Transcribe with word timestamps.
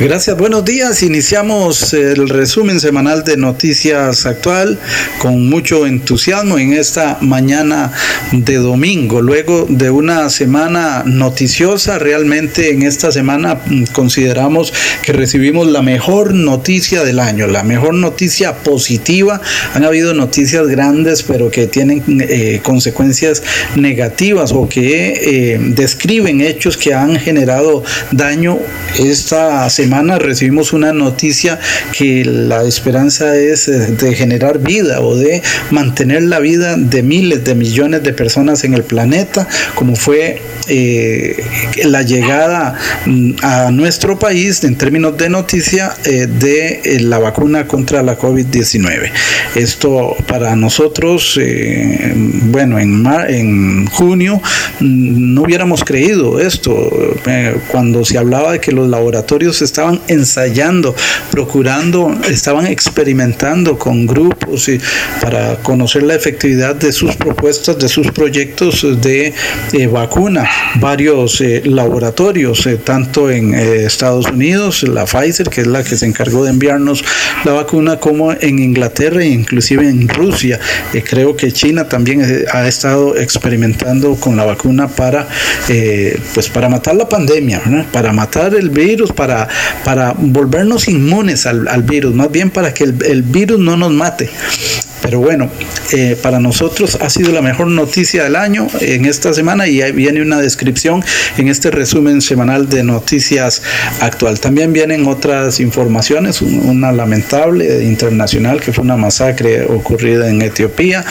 Gracias, 0.00 0.34
buenos 0.38 0.64
días. 0.64 1.02
Iniciamos 1.02 1.92
el 1.92 2.30
resumen 2.30 2.80
semanal 2.80 3.22
de 3.22 3.36
Noticias 3.36 4.24
Actual 4.24 4.78
con 5.18 5.46
mucho 5.50 5.86
entusiasmo 5.86 6.58
en 6.58 6.72
esta 6.72 7.18
mañana 7.20 7.92
de 8.32 8.54
domingo. 8.54 9.20
Luego 9.20 9.66
de 9.68 9.90
una 9.90 10.30
semana 10.30 11.02
noticiosa, 11.04 11.98
realmente 11.98 12.70
en 12.70 12.80
esta 12.80 13.12
semana 13.12 13.60
consideramos 13.92 14.72
que 15.02 15.12
recibimos 15.12 15.66
la 15.66 15.82
mejor 15.82 16.32
noticia 16.32 17.04
del 17.04 17.20
año, 17.20 17.46
la 17.46 17.62
mejor 17.62 17.92
noticia 17.92 18.54
positiva. 18.54 19.42
Han 19.74 19.84
habido 19.84 20.14
noticias 20.14 20.66
grandes, 20.66 21.22
pero 21.22 21.50
que 21.50 21.66
tienen 21.66 22.02
eh, 22.26 22.60
consecuencias 22.62 23.42
negativas 23.76 24.52
o 24.52 24.66
que 24.66 25.12
eh, 25.12 25.58
describen 25.60 26.40
hechos 26.40 26.78
que 26.78 26.94
han 26.94 27.16
generado 27.16 27.84
daño. 28.12 28.58
Esta 28.98 29.68
semana 29.68 29.89
recibimos 30.18 30.72
una 30.72 30.92
noticia 30.92 31.58
que 31.96 32.24
la 32.24 32.62
esperanza 32.64 33.36
es 33.36 33.68
eh, 33.68 33.92
de 33.92 34.14
generar 34.14 34.58
vida 34.58 35.00
o 35.00 35.16
de 35.16 35.42
mantener 35.70 36.22
la 36.22 36.38
vida 36.38 36.76
de 36.76 37.02
miles 37.02 37.44
de 37.44 37.54
millones 37.54 38.02
de 38.02 38.12
personas 38.12 38.64
en 38.64 38.74
el 38.74 38.84
planeta, 38.84 39.48
como 39.74 39.96
fue 39.96 40.40
eh, 40.68 41.42
la 41.84 42.02
llegada 42.02 42.76
mm, 43.06 43.32
a 43.42 43.70
nuestro 43.70 44.18
país 44.18 44.62
en 44.64 44.76
términos 44.76 45.16
de 45.16 45.28
noticia 45.28 45.92
eh, 46.04 46.26
de 46.26 46.98
la 47.00 47.18
vacuna 47.18 47.66
contra 47.66 48.02
la 48.02 48.16
COVID-19. 48.16 49.10
Esto 49.56 50.16
para 50.26 50.54
nosotros, 50.54 51.38
bueno, 52.44 52.78
en, 52.78 53.86
junio 53.86 54.40
mm, 54.80 55.34
no 55.34 55.42
hubiéramos 55.42 55.84
creído 55.84 56.38
esto, 56.38 56.90
cuando 57.68 58.04
se 58.04 58.18
hablaba 58.18 58.52
de 58.52 58.60
que 58.60 58.72
los 58.72 58.88
laboratorios 58.88 59.62
estaban 59.62 59.79
estaban 59.80 60.00
ensayando, 60.08 60.94
procurando, 61.30 62.14
estaban 62.28 62.66
experimentando 62.66 63.78
con 63.78 64.06
grupos 64.06 64.68
y 64.68 64.78
para 65.22 65.56
conocer 65.62 66.02
la 66.02 66.14
efectividad 66.14 66.74
de 66.74 66.92
sus 66.92 67.16
propuestas, 67.16 67.78
de 67.78 67.88
sus 67.88 68.10
proyectos 68.10 68.86
de 69.00 69.32
eh, 69.72 69.86
vacuna. 69.86 70.46
Varios 70.74 71.40
eh, 71.40 71.62
laboratorios, 71.64 72.66
eh, 72.66 72.76
tanto 72.76 73.30
en 73.30 73.54
Estados 73.54 74.26
Unidos, 74.26 74.82
la 74.82 75.06
Pfizer, 75.06 75.48
que 75.48 75.62
es 75.62 75.66
la 75.66 75.82
que 75.82 75.96
se 75.96 76.04
encargó 76.04 76.44
de 76.44 76.50
enviarnos 76.50 77.02
la 77.44 77.52
vacuna, 77.52 77.96
como 77.96 78.32
en 78.32 78.58
Inglaterra 78.58 79.22
e 79.22 79.28
inclusive 79.28 79.88
en 79.88 80.08
Rusia. 80.08 80.60
creo 81.08 81.36
que 81.36 81.52
China 81.52 81.88
también 81.88 82.44
ha 82.52 82.68
estado 82.68 83.16
experimentando 83.16 84.14
con 84.16 84.36
la 84.36 84.44
vacuna 84.44 84.88
para, 84.88 85.26
pues 86.34 86.50
para 86.50 86.68
matar 86.68 86.96
la 86.96 87.08
pandemia, 87.08 87.62
para 87.92 88.12
matar 88.12 88.54
el 88.54 88.68
virus, 88.68 89.12
para 89.12 89.48
para 89.84 90.14
volvernos 90.16 90.88
inmunes 90.88 91.46
al, 91.46 91.82
virus, 91.82 92.14
más 92.14 92.30
bien 92.30 92.50
para 92.50 92.74
que 92.74 92.84
el 92.84 93.22
virus 93.22 93.58
no 93.58 93.76
nos 93.76 93.92
mate. 93.92 94.30
Pero 95.02 95.18
bueno, 95.20 95.50
eh, 95.92 96.16
para 96.20 96.40
nosotros 96.40 96.98
ha 97.00 97.08
sido 97.08 97.32
la 97.32 97.42
mejor 97.42 97.68
noticia 97.68 98.24
del 98.24 98.36
año 98.36 98.66
en 98.80 99.06
esta 99.06 99.32
semana 99.32 99.66
y 99.66 99.82
ahí 99.82 99.92
viene 99.92 100.20
una 100.22 100.40
descripción 100.40 101.02
en 101.38 101.48
este 101.48 101.70
resumen 101.70 102.20
semanal 102.20 102.68
de 102.68 102.84
noticias 102.84 103.62
actual. 104.00 104.40
También 104.40 104.72
vienen 104.72 105.06
otras 105.06 105.60
informaciones, 105.60 106.42
una 106.42 106.92
lamentable 106.92 107.84
internacional 107.84 108.60
que 108.60 108.72
fue 108.72 108.84
una 108.84 108.96
masacre 108.96 109.64
ocurrida 109.64 110.28
en 110.28 110.42
Etiopía, 110.42 111.04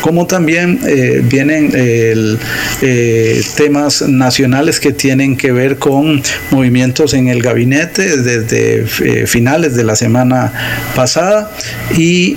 como 0.00 0.26
también 0.26 0.80
eh, 0.86 1.22
vienen 1.22 1.70
eh, 1.74 3.42
temas 3.56 4.02
nacionales 4.02 4.80
que 4.80 4.92
tienen 4.92 5.36
que 5.36 5.52
ver 5.52 5.76
con 5.76 6.22
movimientos 6.50 7.14
en 7.14 7.28
el 7.28 7.42
gabinete 7.42 8.16
desde 8.16 8.86
finales 9.26 9.76
de 9.76 9.84
la 9.84 9.94
semana 9.94 10.52
pasada 10.94 11.52
y 11.96 12.36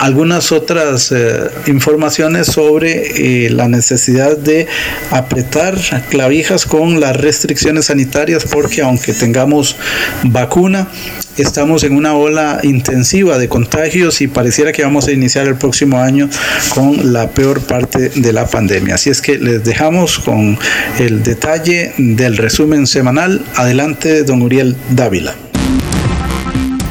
algunas 0.00 0.52
otras 0.52 1.12
eh, 1.12 1.50
informaciones 1.66 2.46
sobre 2.46 3.46
eh, 3.46 3.50
la 3.50 3.68
necesidad 3.68 4.36
de 4.36 4.66
apretar 5.10 5.76
clavijas 6.08 6.66
con 6.66 7.00
las 7.00 7.16
restricciones 7.16 7.86
sanitarias 7.86 8.44
porque 8.44 8.82
aunque 8.82 9.12
tengamos 9.12 9.76
vacuna, 10.24 10.88
estamos 11.36 11.84
en 11.84 11.94
una 11.94 12.14
ola 12.14 12.60
intensiva 12.62 13.38
de 13.38 13.48
contagios 13.48 14.20
y 14.20 14.28
pareciera 14.28 14.72
que 14.72 14.82
vamos 14.82 15.08
a 15.08 15.12
iniciar 15.12 15.46
el 15.46 15.56
próximo 15.56 15.98
año 15.98 16.28
con 16.74 17.12
la 17.12 17.30
peor 17.30 17.60
parte 17.60 18.10
de 18.10 18.32
la 18.32 18.46
pandemia. 18.46 18.96
Así 18.96 19.10
es 19.10 19.20
que 19.20 19.38
les 19.38 19.64
dejamos 19.64 20.18
con 20.18 20.58
el 20.98 21.22
detalle 21.22 21.92
del 21.98 22.36
resumen 22.36 22.86
semanal. 22.86 23.42
Adelante, 23.56 24.24
don 24.24 24.42
Uriel 24.42 24.76
Dávila. 24.90 25.47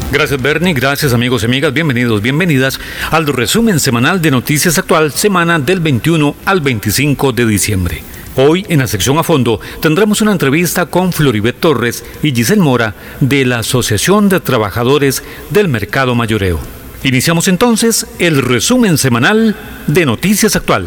Gracias 0.09 0.41
Bernie, 0.41 0.73
gracias 0.73 1.13
amigos 1.13 1.43
y 1.43 1.47
amigas, 1.47 1.73
bienvenidos, 1.73 2.21
bienvenidas 2.21 2.79
al 3.11 3.27
resumen 3.27 3.79
semanal 3.79 4.21
de 4.21 4.31
Noticias 4.31 4.77
Actual, 4.77 5.11
semana 5.11 5.59
del 5.59 5.81
21 5.81 6.33
al 6.45 6.61
25 6.61 7.33
de 7.33 7.45
diciembre. 7.45 8.03
Hoy, 8.37 8.65
en 8.69 8.79
la 8.79 8.87
sección 8.87 9.17
a 9.17 9.23
fondo, 9.23 9.59
tendremos 9.81 10.21
una 10.21 10.31
entrevista 10.31 10.85
con 10.85 11.11
Floribet 11.11 11.59
Torres 11.59 12.05
y 12.23 12.33
Giselle 12.33 12.61
Mora 12.61 12.95
de 13.19 13.43
la 13.45 13.59
Asociación 13.59 14.29
de 14.29 14.39
Trabajadores 14.39 15.23
del 15.49 15.67
Mercado 15.67 16.15
Mayoreo. 16.15 16.59
Iniciamos 17.03 17.49
entonces 17.49 18.07
el 18.19 18.41
resumen 18.41 18.97
semanal 18.97 19.55
de 19.87 20.05
Noticias 20.05 20.55
Actual. 20.55 20.85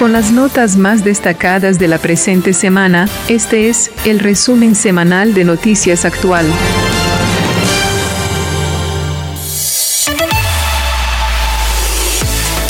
Con 0.00 0.12
las 0.12 0.32
notas 0.32 0.76
más 0.76 1.04
destacadas 1.04 1.78
de 1.78 1.86
la 1.86 1.98
presente 1.98 2.54
semana, 2.54 3.08
este 3.28 3.68
es 3.68 3.92
el 4.04 4.18
resumen 4.18 4.74
semanal 4.74 5.32
de 5.32 5.44
Noticias 5.44 6.04
Actual. 6.04 6.46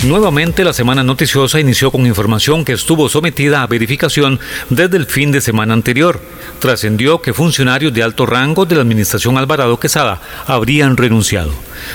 Nuevamente 0.05 0.63
la 0.63 0.73
semana 0.73 1.03
noticiosa 1.03 1.59
inició 1.59 1.91
con 1.91 2.07
información 2.07 2.65
que 2.65 2.73
estuvo 2.73 3.09
sometida 3.09 3.63
a 3.63 3.67
verificación 3.67 4.39
desde 4.71 4.97
el 4.97 5.07
fin 5.07 5.33
de 5.33 5.41
semana 5.41 5.75
anterior. 5.75 6.21
Trascendió 6.61 7.21
que 7.21 7.35
funcionarios 7.35 7.93
de 7.93 8.05
alto 8.05 8.25
rango 8.25 8.65
de 8.65 8.77
la 8.77 8.83
administración 8.83 9.37
Alvarado 9.37 9.81
Quesada 9.81 10.21
habrían 10.47 10.97
renunciado. 10.97 11.51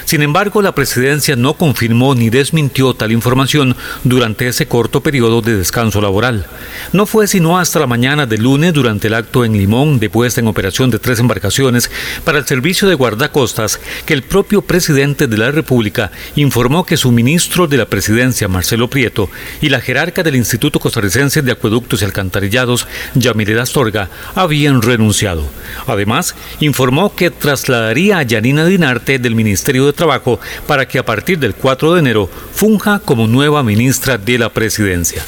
Sin 0.06 0.22
embargo, 0.22 0.62
la 0.62 0.76
presidencia 0.76 1.36
no 1.36 1.54
confirmó 1.56 2.16
ni 2.16 2.30
desmintió 2.30 2.94
tal 2.94 3.12
información 3.12 3.76
durante 4.04 4.48
ese 4.48 4.68
corto 4.68 5.02
periodo 5.02 5.42
de 5.42 5.58
descanso 5.58 6.02
laboral. 6.02 6.46
No 6.92 7.06
fue 7.06 7.28
sino 7.28 7.58
hasta 7.58 7.80
la 7.80 7.88
mañana 7.88 8.26
del 8.26 8.44
lunes 8.44 8.74
durante 8.74 9.08
el 9.08 9.14
acto 9.14 9.46
en 9.46 9.54
Limón 9.54 10.00
de 10.00 10.10
puesta 10.10 10.42
en 10.42 10.48
operación 10.48 10.90
de 10.90 11.00
tres 11.00 11.20
embarcaciones 11.20 11.90
para 12.24 12.40
el 12.40 12.46
servicio 12.46 12.88
de 12.88 12.96
guardacostas 12.96 13.80
que 14.06 14.14
el 14.14 14.24
propio 14.24 14.62
presidente 14.62 15.28
de 15.28 15.38
la 15.38 15.52
República 15.52 16.12
informó 16.36 16.86
que 16.86 16.98
su 16.98 17.12
ministro 17.12 17.68
de 17.68 17.78
la 17.78 17.86
presidencia, 17.86 18.48
Marcelo 18.48 18.90
Prieto, 18.90 19.30
y 19.62 19.70
la 19.70 19.82
jerarca 19.82 20.24
del 20.24 20.36
Instituto 20.36 20.80
Costarricense 20.80 21.42
de 21.42 21.52
Acueductos 21.52 22.02
y 22.02 22.06
Alcantarillados, 22.06 22.88
Yamile 23.16 23.60
Astorga, 23.60 24.10
habían 24.36 24.82
renunciado. 24.82 25.46
Además, 25.88 26.36
informó 26.60 27.16
que 27.16 27.32
trasladaría 27.32 28.18
a 28.18 28.24
Yanina 28.24 28.66
Dinarte 28.66 29.20
del 29.20 29.36
Ministerio 29.36 29.73
de 29.74 29.94
Trabajo 29.94 30.40
para 30.68 30.88
que 30.88 31.00
a 31.00 31.06
partir 31.06 31.40
del 31.40 31.56
4 31.56 31.94
de 31.94 32.00
enero 32.00 32.30
funja 32.54 33.00
como 33.00 33.28
nueva 33.28 33.64
ministra 33.64 34.18
de 34.18 34.38
la 34.38 34.50
presidencia. 34.50 35.24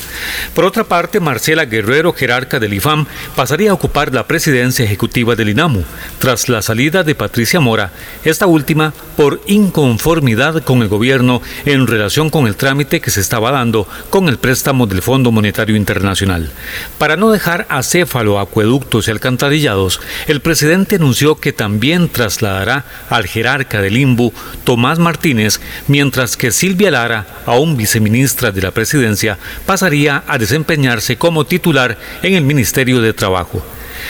Por 0.53 0.65
otra 0.65 0.83
parte, 0.83 1.19
Marcela 1.19 1.65
Guerrero, 1.65 2.13
jerarca 2.13 2.59
del 2.59 2.73
IFAM, 2.73 3.05
pasaría 3.35 3.71
a 3.71 3.73
ocupar 3.73 4.13
la 4.13 4.27
presidencia 4.27 4.85
ejecutiva 4.85 5.35
del 5.35 5.49
INAMU, 5.49 5.83
tras 6.19 6.49
la 6.49 6.61
salida 6.61 7.03
de 7.03 7.15
Patricia 7.15 7.59
Mora, 7.59 7.91
esta 8.23 8.45
última 8.47 8.93
por 9.17 9.41
inconformidad 9.47 10.63
con 10.63 10.81
el 10.81 10.87
gobierno 10.87 11.41
en 11.65 11.87
relación 11.87 12.29
con 12.29 12.47
el 12.47 12.55
trámite 12.55 13.01
que 13.01 13.11
se 13.11 13.21
estaba 13.21 13.51
dando 13.51 13.87
con 14.09 14.29
el 14.29 14.37
préstamo 14.37 14.87
del 14.87 15.01
Fondo 15.01 15.31
Monetario 15.31 15.75
Internacional. 15.75 16.51
Para 16.97 17.15
no 17.15 17.31
dejar 17.31 17.65
acéfalo 17.69 18.39
acueductos 18.39 19.07
y 19.07 19.11
alcantarillados, 19.11 19.99
el 20.27 20.41
presidente 20.41 20.95
anunció 20.95 21.35
que 21.35 21.53
también 21.53 22.09
trasladará 22.09 22.85
al 23.09 23.27
jerarca 23.27 23.81
del 23.81 23.97
IMBU 23.97 24.33
Tomás 24.63 24.99
Martínez, 24.99 25.59
mientras 25.87 26.37
que 26.37 26.51
Silvia 26.51 26.91
Lara, 26.91 27.27
aún 27.45 27.77
viceministra 27.77 28.51
de 28.51 28.61
la 28.61 28.71
presidencia, 28.71 29.37
pasaría 29.65 30.23
a 30.27 30.37
desempeñarse 30.37 31.17
como 31.17 31.45
titular 31.45 31.97
en 32.23 32.35
el 32.35 32.43
Ministerio 32.43 33.01
de 33.01 33.13
Trabajo. 33.13 33.63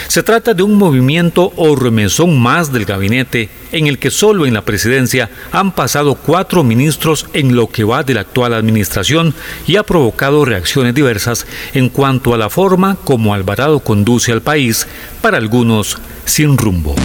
Se 0.08 0.24
trata 0.24 0.54
de 0.54 0.64
un 0.64 0.76
movimiento 0.76 1.52
o 1.56 1.76
remesón 1.76 2.40
más 2.40 2.72
del 2.72 2.86
gabinete 2.86 3.50
en 3.72 3.88
el 3.88 3.98
que 3.98 4.12
solo 4.12 4.46
en 4.46 4.54
la 4.54 4.64
presidencia 4.64 5.30
han 5.52 5.74
pasado 5.74 6.16
cuatro 6.16 6.64
ministros 6.64 7.26
en 7.34 7.56
lo 7.56 7.68
que 7.68 7.84
va 7.84 8.04
de 8.04 8.14
la 8.14 8.22
actual 8.22 8.54
administración 8.54 9.34
y 9.68 9.78
ha 9.78 9.84
provocado 9.84 10.46
reacciones 10.46 10.94
diversas 10.94 11.46
en 11.74 11.90
cuanto 11.90 12.34
a 12.34 12.38
la 12.38 12.50
forma 12.50 12.98
como 13.04 13.34
Alvarado 13.34 13.80
conduce 13.80 14.32
al 14.32 14.42
país, 14.42 14.88
para 15.22 15.38
algunos 15.38 15.98
sin 16.26 16.58
rumbo. 16.58 16.96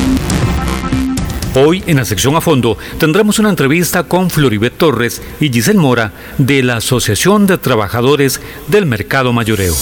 Hoy 1.55 1.83
en 1.89 1.97
la 1.97 2.05
sección 2.05 2.37
a 2.37 2.41
fondo 2.41 2.79
tendremos 2.99 3.41
una 3.41 3.51
entrevista 3.51 4.05
con 4.05 4.31
Floribet 4.31 4.77
Torres 4.77 5.21
y 5.41 5.49
Giselle 5.51 5.81
Mora 5.81 6.13
de 6.39 6.63
la 6.63 6.77
Asociación 6.77 7.49
de 7.49 7.59
Trabajadores 7.59 8.41
del 8.69 8.87
Mercado 8.87 9.33
Mayoreo. 9.33 9.75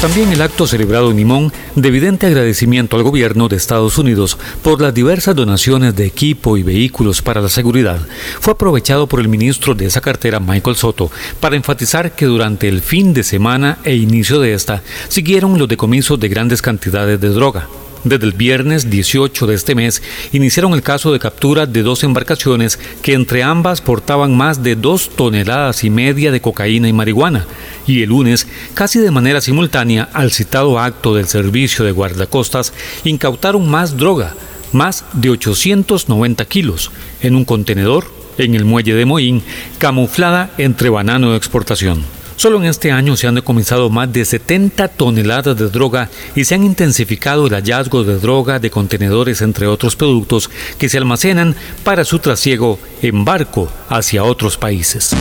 También 0.00 0.32
el 0.32 0.40
acto 0.40 0.66
celebrado 0.66 1.10
en 1.10 1.18
Limón 1.18 1.52
de 1.76 1.88
evidente 1.88 2.26
agradecimiento 2.26 2.96
al 2.96 3.02
gobierno 3.02 3.48
de 3.48 3.56
Estados 3.56 3.98
Unidos 3.98 4.38
por 4.62 4.80
las 4.80 4.94
diversas 4.94 5.36
donaciones 5.36 5.94
de 5.94 6.06
equipo 6.06 6.56
y 6.56 6.62
vehículos 6.62 7.20
para 7.20 7.42
la 7.42 7.50
seguridad 7.50 8.00
fue 8.40 8.54
aprovechado 8.54 9.06
por 9.06 9.20
el 9.20 9.28
ministro 9.28 9.74
de 9.74 9.84
esa 9.84 10.00
cartera, 10.00 10.40
Michael 10.40 10.76
Soto, 10.76 11.10
para 11.38 11.54
enfatizar 11.54 12.12
que 12.12 12.24
durante 12.24 12.66
el 12.66 12.80
fin 12.80 13.12
de 13.12 13.24
semana 13.24 13.76
e 13.84 13.94
inicio 13.94 14.40
de 14.40 14.54
esta 14.54 14.82
siguieron 15.08 15.58
los 15.58 15.68
decomisos 15.68 16.18
de 16.18 16.28
grandes 16.30 16.62
cantidades 16.62 17.20
de 17.20 17.28
droga. 17.28 17.68
Desde 18.04 18.26
el 18.26 18.32
viernes 18.32 18.90
18 18.90 19.46
de 19.46 19.54
este 19.54 19.76
mes 19.76 20.02
iniciaron 20.32 20.72
el 20.74 20.82
caso 20.82 21.12
de 21.12 21.20
captura 21.20 21.66
de 21.66 21.82
dos 21.82 22.02
embarcaciones 22.02 22.80
que 23.00 23.12
entre 23.12 23.44
ambas 23.44 23.80
portaban 23.80 24.36
más 24.36 24.64
de 24.64 24.74
dos 24.74 25.10
toneladas 25.10 25.84
y 25.84 25.90
media 25.90 26.32
de 26.32 26.40
cocaína 26.40 26.88
y 26.88 26.92
marihuana. 26.92 27.46
Y 27.86 28.02
el 28.02 28.08
lunes, 28.08 28.48
casi 28.74 28.98
de 28.98 29.12
manera 29.12 29.40
simultánea 29.40 30.08
al 30.12 30.32
citado 30.32 30.80
acto 30.80 31.14
del 31.14 31.28
servicio 31.28 31.84
de 31.84 31.92
guardacostas, 31.92 32.72
incautaron 33.04 33.70
más 33.70 33.96
droga, 33.96 34.34
más 34.72 35.04
de 35.12 35.30
890 35.30 36.44
kilos, 36.46 36.90
en 37.20 37.36
un 37.36 37.44
contenedor 37.44 38.06
en 38.38 38.54
el 38.56 38.64
muelle 38.64 38.94
de 38.94 39.06
Moín, 39.06 39.42
camuflada 39.78 40.50
entre 40.58 40.88
banano 40.88 41.30
de 41.30 41.36
exportación. 41.36 42.04
Solo 42.36 42.58
en 42.58 42.64
este 42.64 42.90
año 42.90 43.16
se 43.16 43.26
han 43.26 43.34
decomisado 43.34 43.90
más 43.90 44.12
de 44.12 44.24
70 44.24 44.88
toneladas 44.88 45.56
de 45.56 45.68
droga 45.68 46.08
y 46.34 46.44
se 46.44 46.54
han 46.54 46.64
intensificado 46.64 47.46
el 47.46 47.54
hallazgo 47.54 48.04
de 48.04 48.18
droga 48.18 48.58
de 48.58 48.70
contenedores 48.70 49.42
entre 49.42 49.66
otros 49.66 49.96
productos 49.96 50.50
que 50.78 50.88
se 50.88 50.98
almacenan 50.98 51.54
para 51.84 52.04
su 52.04 52.18
trasiego 52.18 52.78
en 53.02 53.24
barco 53.24 53.70
hacia 53.88 54.24
otros 54.24 54.56
países. 54.56 55.14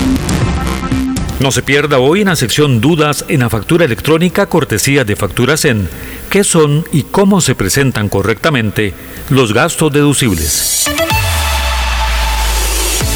No 1.39 1.51
se 1.51 1.63
pierda 1.63 1.97
hoy 1.97 2.21
en 2.21 2.27
la 2.27 2.35
sección 2.35 2.81
Dudas 2.81 3.25
en 3.27 3.39
la 3.39 3.49
factura 3.49 3.85
electrónica 3.85 4.45
cortesía 4.45 5.03
de 5.03 5.15
Facturas 5.15 5.65
en 5.65 5.89
qué 6.29 6.43
son 6.43 6.85
y 6.91 7.01
cómo 7.01 7.41
se 7.41 7.55
presentan 7.55 8.09
correctamente 8.09 8.93
los 9.29 9.51
gastos 9.51 9.91
deducibles. 9.91 10.85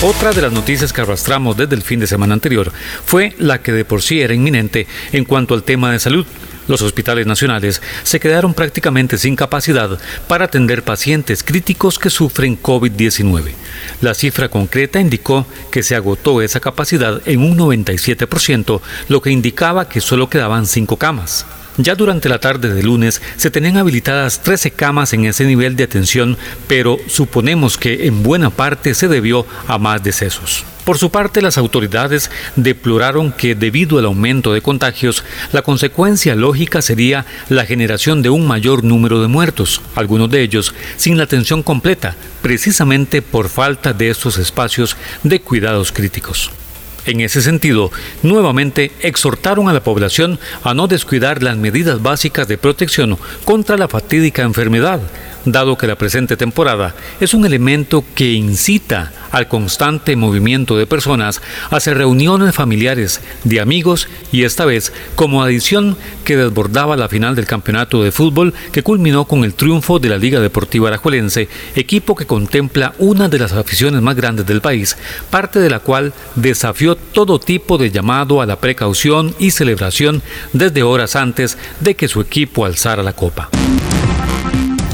Otra 0.06 0.34
de 0.34 0.42
las 0.44 0.54
noticias 0.54 0.94
que 0.94 1.02
arrastramos 1.02 1.58
desde 1.58 1.74
el 1.74 1.82
fin 1.82 2.00
de 2.00 2.06
semana 2.06 2.36
anterior 2.36 2.72
fue 3.06 3.34
la 3.40 3.64
que 3.64 3.72
de 3.72 3.86
por 3.86 4.04
sí 4.04 4.22
era 4.22 4.36
inminente 4.36 4.86
en 5.12 5.26
cuanto 5.26 5.56
al 5.56 5.64
tema 5.64 5.92
de 5.92 5.98
salud. 5.98 6.28
Los 6.68 6.84
hospitales 6.84 7.26
nacionales 7.26 7.82
se 8.04 8.20
quedaron 8.20 8.54
prácticamente 8.54 9.18
sin 9.18 9.36
capacidad 9.36 9.98
para 10.28 10.46
atender 10.46 10.84
pacientes 10.84 11.42
críticos 11.42 11.98
que 11.98 12.12
sufren 12.12 12.62
COVID-19. 12.62 13.54
La 14.02 14.14
cifra 14.14 14.48
concreta 14.48 15.00
indicó 15.00 15.48
que 15.72 15.82
se 15.82 15.96
agotó 15.96 16.44
esa 16.44 16.60
capacidad 16.60 17.20
en 17.26 17.42
un 17.42 17.58
97%, 17.58 18.82
lo 19.10 19.22
que 19.24 19.32
indicaba 19.32 19.90
que 19.90 20.02
solo 20.02 20.30
quedaban 20.30 20.68
cinco 20.68 20.98
camas. 20.98 21.48
Ya 21.78 21.96
durante 21.96 22.30
la 22.30 22.40
tarde 22.40 22.74
de 22.74 22.84
lunes 22.84 23.22
se 23.36 23.52
tenían 23.52 23.76
habilitadas 23.76 24.42
13 24.42 24.72
camas 24.72 25.12
en 25.12 25.26
ese 25.26 25.46
nivel 25.46 25.76
de 25.76 25.84
atención, 25.84 26.38
pero 26.68 26.98
suponemos 27.08 27.78
que 27.78 28.08
en 28.08 28.24
buena 28.24 28.50
parte 28.50 28.94
se 28.94 29.10
debió 29.10 29.46
a 29.68 29.78
más 29.78 30.02
decesos. 30.02 30.64
Por 30.86 30.98
su 30.98 31.10
parte, 31.10 31.42
las 31.42 31.58
autoridades 31.58 32.30
deploraron 32.56 33.34
que 33.34 33.56
debido 33.56 33.98
al 33.98 34.06
aumento 34.06 34.54
de 34.54 34.62
contagios, 34.62 35.24
la 35.52 35.64
consecuencia 35.64 36.36
lógica 36.36 36.82
sería 36.82 37.26
la 37.50 37.66
generación 37.66 38.22
de 38.22 38.30
un 38.30 38.48
mayor 38.48 38.84
número 38.84 39.22
de 39.22 39.28
muertos, 39.28 39.82
algunos 39.96 40.30
de 40.30 40.44
ellos 40.44 40.74
sin 40.96 41.18
la 41.18 41.24
atención 41.24 41.64
completa, 41.64 42.16
precisamente 42.42 43.22
por 43.22 43.50
falta 43.50 43.94
de 43.94 44.12
estos 44.12 44.38
espacios 44.38 44.96
de 45.24 45.42
cuidados 45.42 45.92
críticos. 45.92 46.52
En 47.06 47.22
ese 47.22 47.42
sentido, 47.42 47.92
nuevamente 48.24 48.92
exhortaron 49.02 49.70
a 49.70 49.74
la 49.74 49.84
población 49.84 50.40
a 50.64 50.74
no 50.74 50.88
descuidar 50.88 51.44
las 51.44 51.56
medidas 51.56 52.02
básicas 52.02 52.48
de 52.48 52.58
protección 52.58 53.18
contra 53.44 53.78
la 53.78 53.88
fatídica 53.88 54.42
enfermedad, 54.42 55.00
dado 55.46 55.78
que 55.78 55.88
la 55.88 55.98
presente 55.98 56.36
temporada 56.36 56.96
es 57.20 57.36
un 57.36 57.46
elemento 57.46 58.04
que 58.16 58.34
incita 58.34 59.12
al 59.32 59.48
constante 59.48 60.16
movimiento 60.16 60.78
de 60.78 60.88
personas 60.88 61.42
hacia 61.70 61.94
reuniones 61.94 62.56
familiares, 62.56 63.22
de 63.44 63.60
amigos 63.60 64.08
y 64.32 64.44
esta 64.44 64.66
vez 64.66 64.94
como 65.16 65.44
adición 65.44 65.98
que 66.24 66.38
desbordaba 66.38 66.96
la 66.96 67.10
final 67.10 67.36
del 67.36 67.46
campeonato 67.46 68.04
de 68.04 68.12
fútbol 68.12 68.54
que 68.72 68.84
culminó 68.84 69.26
con 69.26 69.44
el 69.44 69.54
triunfo 69.54 70.00
de 70.00 70.10
la 70.10 70.18
Liga 70.18 70.40
Deportiva 70.40 70.90
Arajuelense, 70.90 71.48
equipo 71.76 72.16
que 72.16 72.26
contempla 72.26 72.94
una 72.98 73.30
de 73.30 73.40
las 73.40 73.54
aficiones 73.54 74.02
más 74.02 74.16
grandes 74.16 74.46
del 74.46 74.62
país, 74.62 74.98
parte 75.30 75.60
de 75.60 75.70
la 75.70 75.80
cual 75.80 76.14
desafió 76.36 76.96
todo 76.96 77.40
tipo 77.40 77.78
de 77.78 77.92
llamado 77.92 78.42
a 78.42 78.46
la 78.46 78.58
precaución 78.58 79.36
y 79.40 79.52
celebración 79.52 80.22
desde 80.54 80.84
horas 80.84 81.16
antes 81.16 81.58
de 81.80 81.96
que 81.96 82.08
su 82.08 82.22
equipo 82.22 82.66
alzara 82.66 83.04
la 83.04 83.14
copa. 83.14 83.50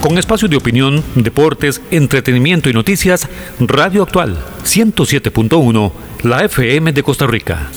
Con 0.01 0.18
espacio 0.18 0.48
de 0.48 0.57
opinión, 0.57 1.03
deportes, 1.13 1.80
entretenimiento 1.92 2.69
y 2.69 2.74
noticias, 2.74 3.30
Radio 3.59 4.01
Actual 4.01 4.36
107.1, 4.63 5.92
la 6.24 6.44
FM 6.44 6.92
de 6.92 7.03
Costa 7.03 7.27
Rica. 7.27 7.69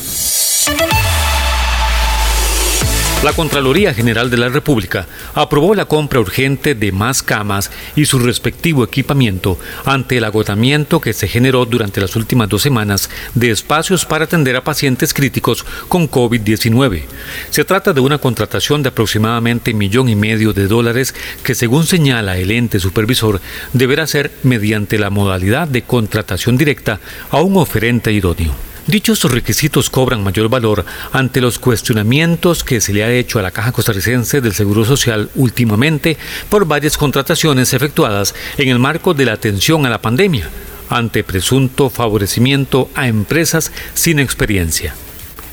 La 3.24 3.32
Contraloría 3.32 3.94
General 3.94 4.28
de 4.28 4.36
la 4.36 4.50
República 4.50 5.06
aprobó 5.32 5.74
la 5.74 5.86
compra 5.86 6.20
urgente 6.20 6.74
de 6.74 6.92
más 6.92 7.22
camas 7.22 7.70
y 7.96 8.04
su 8.04 8.18
respectivo 8.18 8.84
equipamiento 8.84 9.58
ante 9.86 10.18
el 10.18 10.24
agotamiento 10.24 11.00
que 11.00 11.14
se 11.14 11.26
generó 11.26 11.64
durante 11.64 12.02
las 12.02 12.16
últimas 12.16 12.50
dos 12.50 12.60
semanas 12.60 13.08
de 13.34 13.50
espacios 13.50 14.04
para 14.04 14.26
atender 14.26 14.56
a 14.56 14.62
pacientes 14.62 15.14
críticos 15.14 15.64
con 15.88 16.10
COVID-19. 16.10 17.04
Se 17.48 17.64
trata 17.64 17.94
de 17.94 18.00
una 18.02 18.18
contratación 18.18 18.82
de 18.82 18.90
aproximadamente 18.90 19.72
millón 19.72 20.10
y 20.10 20.16
medio 20.16 20.52
de 20.52 20.66
dólares 20.66 21.14
que, 21.42 21.54
según 21.54 21.86
señala 21.86 22.36
el 22.36 22.50
ente 22.50 22.78
supervisor, 22.78 23.40
deberá 23.72 24.06
ser 24.06 24.32
mediante 24.42 24.98
la 24.98 25.08
modalidad 25.08 25.66
de 25.66 25.80
contratación 25.80 26.58
directa 26.58 27.00
a 27.30 27.40
un 27.40 27.56
oferente 27.56 28.12
idóneo. 28.12 28.73
Dichos 28.86 29.24
requisitos 29.24 29.88
cobran 29.88 30.22
mayor 30.22 30.50
valor 30.50 30.84
ante 31.10 31.40
los 31.40 31.58
cuestionamientos 31.58 32.62
que 32.64 32.82
se 32.82 32.92
le 32.92 33.02
ha 33.02 33.10
hecho 33.10 33.38
a 33.38 33.42
la 33.42 33.50
Caja 33.50 33.72
Costarricense 33.72 34.42
del 34.42 34.52
Seguro 34.52 34.84
Social 34.84 35.30
últimamente 35.36 36.18
por 36.50 36.66
varias 36.66 36.98
contrataciones 36.98 37.72
efectuadas 37.72 38.34
en 38.58 38.68
el 38.68 38.78
marco 38.78 39.14
de 39.14 39.24
la 39.24 39.32
atención 39.32 39.86
a 39.86 39.90
la 39.90 40.02
pandemia, 40.02 40.50
ante 40.90 41.24
presunto 41.24 41.88
favorecimiento 41.88 42.90
a 42.94 43.08
empresas 43.08 43.72
sin 43.94 44.18
experiencia. 44.18 44.94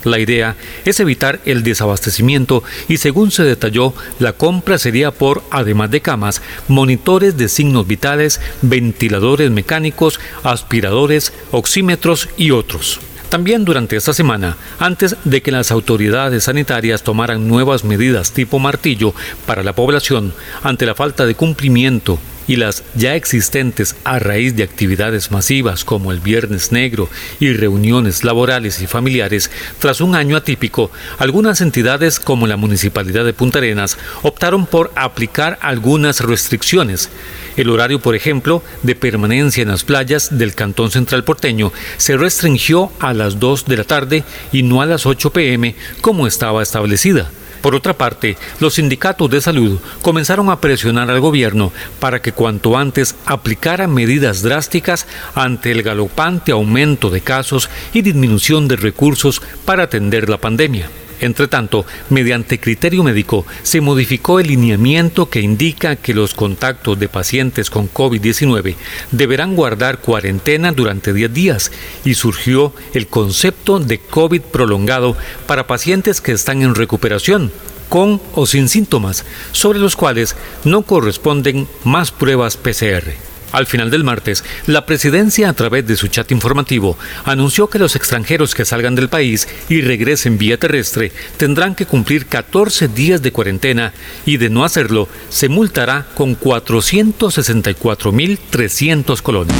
La 0.04 0.18
idea 0.18 0.56
es 0.84 1.00
evitar 1.00 1.40
el 1.46 1.62
desabastecimiento 1.62 2.62
y 2.86 2.98
según 2.98 3.30
se 3.30 3.44
detalló, 3.44 3.94
la 4.18 4.34
compra 4.34 4.76
sería 4.76 5.10
por, 5.10 5.42
además 5.50 5.90
de 5.90 6.02
camas, 6.02 6.42
monitores 6.68 7.38
de 7.38 7.48
signos 7.48 7.86
vitales, 7.86 8.42
ventiladores 8.60 9.50
mecánicos, 9.50 10.20
aspiradores, 10.42 11.32
oxímetros 11.50 12.28
y 12.36 12.50
otros. 12.50 13.00
También 13.32 13.64
durante 13.64 13.96
esta 13.96 14.12
semana, 14.12 14.58
antes 14.78 15.16
de 15.24 15.40
que 15.40 15.50
las 15.50 15.70
autoridades 15.72 16.44
sanitarias 16.44 17.02
tomaran 17.02 17.48
nuevas 17.48 17.82
medidas 17.82 18.32
tipo 18.32 18.58
martillo 18.58 19.14
para 19.46 19.62
la 19.62 19.72
población 19.72 20.34
ante 20.62 20.84
la 20.84 20.94
falta 20.94 21.24
de 21.24 21.34
cumplimiento 21.34 22.18
y 22.46 22.56
las 22.56 22.82
ya 22.94 23.14
existentes 23.14 23.96
a 24.04 24.18
raíz 24.18 24.56
de 24.56 24.62
actividades 24.62 25.30
masivas 25.30 25.84
como 25.84 26.12
el 26.12 26.20
Viernes 26.20 26.72
Negro 26.72 27.08
y 27.40 27.52
reuniones 27.52 28.24
laborales 28.24 28.80
y 28.80 28.86
familiares, 28.86 29.50
tras 29.78 30.00
un 30.00 30.14
año 30.14 30.36
atípico, 30.36 30.90
algunas 31.18 31.60
entidades 31.60 32.20
como 32.20 32.46
la 32.46 32.56
Municipalidad 32.56 33.24
de 33.24 33.32
Punta 33.32 33.58
Arenas 33.58 33.98
optaron 34.22 34.66
por 34.66 34.92
aplicar 34.94 35.58
algunas 35.60 36.20
restricciones. 36.20 37.10
El 37.56 37.68
horario, 37.68 38.00
por 38.00 38.14
ejemplo, 38.14 38.62
de 38.82 38.94
permanencia 38.94 39.62
en 39.62 39.68
las 39.68 39.84
playas 39.84 40.38
del 40.38 40.54
Cantón 40.54 40.90
Central 40.90 41.24
Porteño 41.24 41.72
se 41.96 42.16
restringió 42.16 42.90
a 42.98 43.12
las 43.12 43.38
2 43.38 43.66
de 43.66 43.76
la 43.76 43.84
tarde 43.84 44.24
y 44.52 44.62
no 44.62 44.80
a 44.80 44.86
las 44.86 45.06
8 45.06 45.30
pm 45.32 45.74
como 46.00 46.26
estaba 46.26 46.62
establecida. 46.62 47.30
Por 47.62 47.76
otra 47.76 47.94
parte, 47.94 48.36
los 48.60 48.74
sindicatos 48.74 49.30
de 49.30 49.40
salud 49.40 49.78
comenzaron 50.02 50.50
a 50.50 50.60
presionar 50.60 51.10
al 51.10 51.20
gobierno 51.20 51.72
para 52.00 52.20
que 52.20 52.32
cuanto 52.32 52.76
antes 52.76 53.14
aplicara 53.24 53.86
medidas 53.86 54.42
drásticas 54.42 55.06
ante 55.34 55.70
el 55.70 55.82
galopante 55.82 56.52
aumento 56.52 57.08
de 57.08 57.20
casos 57.20 57.70
y 57.94 58.02
disminución 58.02 58.68
de 58.68 58.76
recursos 58.76 59.40
para 59.64 59.84
atender 59.84 60.28
la 60.28 60.38
pandemia. 60.38 60.90
Entre 61.22 61.46
tanto, 61.46 61.86
mediante 62.10 62.58
criterio 62.58 63.04
médico, 63.04 63.46
se 63.62 63.80
modificó 63.80 64.40
el 64.40 64.48
lineamiento 64.48 65.30
que 65.30 65.40
indica 65.40 65.94
que 65.94 66.14
los 66.14 66.34
contactos 66.34 66.98
de 66.98 67.08
pacientes 67.08 67.70
con 67.70 67.88
COVID-19 67.88 68.74
deberán 69.12 69.54
guardar 69.54 69.98
cuarentena 70.00 70.72
durante 70.72 71.12
10 71.12 71.32
días 71.32 71.70
y 72.04 72.14
surgió 72.14 72.74
el 72.92 73.06
concepto 73.06 73.78
de 73.78 73.98
COVID 73.98 74.40
prolongado 74.42 75.16
para 75.46 75.68
pacientes 75.68 76.20
que 76.20 76.32
están 76.32 76.60
en 76.62 76.74
recuperación 76.74 77.52
con 77.88 78.20
o 78.34 78.44
sin 78.46 78.68
síntomas, 78.68 79.24
sobre 79.52 79.78
los 79.78 79.94
cuales 79.94 80.34
no 80.64 80.82
corresponden 80.82 81.68
más 81.84 82.10
pruebas 82.10 82.56
PCR. 82.56 83.31
Al 83.52 83.66
final 83.66 83.90
del 83.90 84.02
martes, 84.02 84.42
la 84.66 84.86
presidencia 84.86 85.48
a 85.48 85.52
través 85.52 85.86
de 85.86 85.94
su 85.96 86.08
chat 86.08 86.32
informativo 86.32 86.98
anunció 87.24 87.68
que 87.68 87.78
los 87.78 87.94
extranjeros 87.96 88.54
que 88.54 88.64
salgan 88.64 88.94
del 88.94 89.10
país 89.10 89.46
y 89.68 89.82
regresen 89.82 90.38
vía 90.38 90.58
terrestre 90.58 91.12
tendrán 91.36 91.74
que 91.74 91.84
cumplir 91.86 92.26
14 92.26 92.86
días 92.88 93.20
de 93.22 93.32
cuarentena 93.32 93.92
y 94.24 94.38
de 94.38 94.48
no 94.50 94.64
hacerlo 94.64 95.08
se 95.28 95.48
multará 95.48 96.06
con 96.14 96.38
464.300 96.38 99.20
colones. 99.20 99.56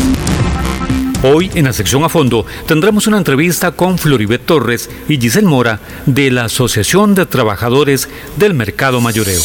Hoy, 1.24 1.52
en 1.54 1.66
la 1.66 1.72
sección 1.72 2.02
a 2.02 2.08
fondo, 2.08 2.44
tendremos 2.66 3.06
una 3.06 3.18
entrevista 3.18 3.70
con 3.70 3.96
Floribet 3.96 4.44
Torres 4.44 4.90
y 5.08 5.20
Giselle 5.20 5.46
Mora 5.46 5.78
de 6.04 6.32
la 6.32 6.46
Asociación 6.46 7.14
de 7.14 7.26
Trabajadores 7.26 8.08
del 8.36 8.54
Mercado 8.54 9.00
Mayoreo. 9.00 9.40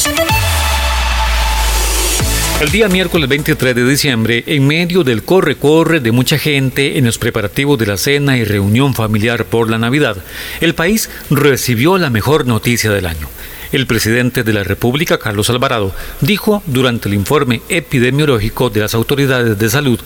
El 2.60 2.72
día 2.72 2.88
miércoles 2.88 3.30
23 3.30 3.76
de 3.76 3.88
diciembre, 3.88 4.44
en 4.48 4.66
medio 4.66 5.04
del 5.04 5.22
corre-corre 5.22 6.00
de 6.00 6.12
mucha 6.12 6.40
gente 6.40 6.98
en 6.98 7.06
los 7.06 7.20
preparativos 7.20 7.78
de 7.78 7.86
la 7.86 7.98
cena 7.98 8.36
y 8.36 8.46
reunión 8.46 8.96
familiar 8.96 9.46
por 9.46 9.70
la 9.70 9.78
Navidad, 9.78 10.18
el 10.60 10.74
país 10.74 11.08
recibió 11.30 12.00
la 12.00 12.10
mejor 12.10 12.48
noticia 12.48 12.90
del 12.90 13.06
año. 13.06 13.30
El 13.72 13.86
presidente 13.86 14.44
de 14.44 14.54
la 14.54 14.64
República, 14.64 15.18
Carlos 15.18 15.50
Alvarado, 15.50 15.94
dijo 16.22 16.64
durante 16.68 17.10
el 17.10 17.16
informe 17.16 17.62
epidemiológico 17.68 18.70
de 18.70 18.80
las 18.80 18.94
autoridades 18.94 19.60
de 19.60 19.70
salud 19.70 20.00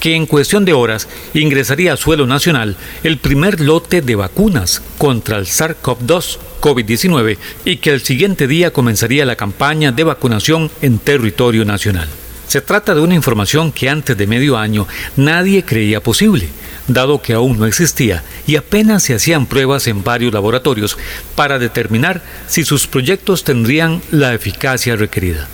que 0.00 0.14
en 0.14 0.26
cuestión 0.26 0.64
de 0.64 0.72
horas 0.72 1.08
ingresaría 1.34 1.92
a 1.92 1.96
suelo 1.98 2.26
nacional 2.26 2.76
el 3.02 3.18
primer 3.18 3.60
lote 3.60 4.00
de 4.00 4.14
vacunas 4.14 4.82
contra 4.96 5.38
el 5.38 5.46
SARS-CoV-2 5.46 6.38
COVID-19 6.60 7.36
y 7.64 7.76
que 7.76 7.90
el 7.90 8.00
siguiente 8.00 8.46
día 8.46 8.72
comenzaría 8.72 9.26
la 9.26 9.36
campaña 9.36 9.92
de 9.92 10.04
vacunación 10.04 10.70
en 10.80 10.98
territorio 10.98 11.64
nacional. 11.64 12.08
Se 12.46 12.60
trata 12.60 12.94
de 12.94 13.00
una 13.00 13.14
información 13.14 13.72
que 13.72 13.88
antes 13.88 14.16
de 14.16 14.26
medio 14.26 14.56
año 14.56 14.86
nadie 15.16 15.64
creía 15.64 16.00
posible 16.00 16.48
dado 16.88 17.22
que 17.22 17.32
aún 17.32 17.58
no 17.58 17.66
existía 17.66 18.24
y 18.46 18.56
apenas 18.56 19.02
se 19.02 19.14
hacían 19.14 19.46
pruebas 19.46 19.86
en 19.86 20.04
varios 20.04 20.32
laboratorios 20.32 20.96
para 21.34 21.58
determinar 21.58 22.22
si 22.48 22.64
sus 22.64 22.86
proyectos 22.86 23.44
tendrían 23.44 24.02
la 24.10 24.34
eficacia 24.34 24.96
requerida. 24.96 25.48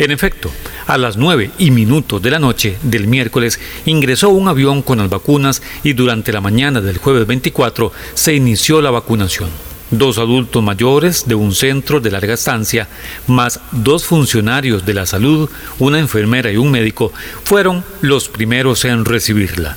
En 0.00 0.10
efecto, 0.10 0.50
a 0.86 0.96
las 0.96 1.18
9 1.18 1.50
y 1.58 1.70
minutos 1.70 2.22
de 2.22 2.30
la 2.30 2.38
noche 2.38 2.78
del 2.82 3.06
miércoles 3.06 3.60
ingresó 3.84 4.30
un 4.30 4.48
avión 4.48 4.80
con 4.80 4.96
las 4.96 5.10
vacunas 5.10 5.60
y 5.84 5.92
durante 5.92 6.32
la 6.32 6.40
mañana 6.40 6.80
del 6.80 6.96
jueves 6.96 7.26
24 7.26 7.92
se 8.14 8.34
inició 8.34 8.80
la 8.80 8.90
vacunación. 8.90 9.50
Dos 9.90 10.16
adultos 10.16 10.62
mayores 10.62 11.26
de 11.26 11.34
un 11.34 11.54
centro 11.54 12.00
de 12.00 12.12
larga 12.12 12.32
estancia, 12.32 12.88
más 13.26 13.60
dos 13.72 14.04
funcionarios 14.04 14.86
de 14.86 14.94
la 14.94 15.04
salud, 15.04 15.50
una 15.78 15.98
enfermera 15.98 16.50
y 16.50 16.56
un 16.56 16.70
médico, 16.70 17.12
fueron 17.44 17.84
los 18.00 18.28
primeros 18.28 18.86
en 18.86 19.04
recibirla. 19.04 19.76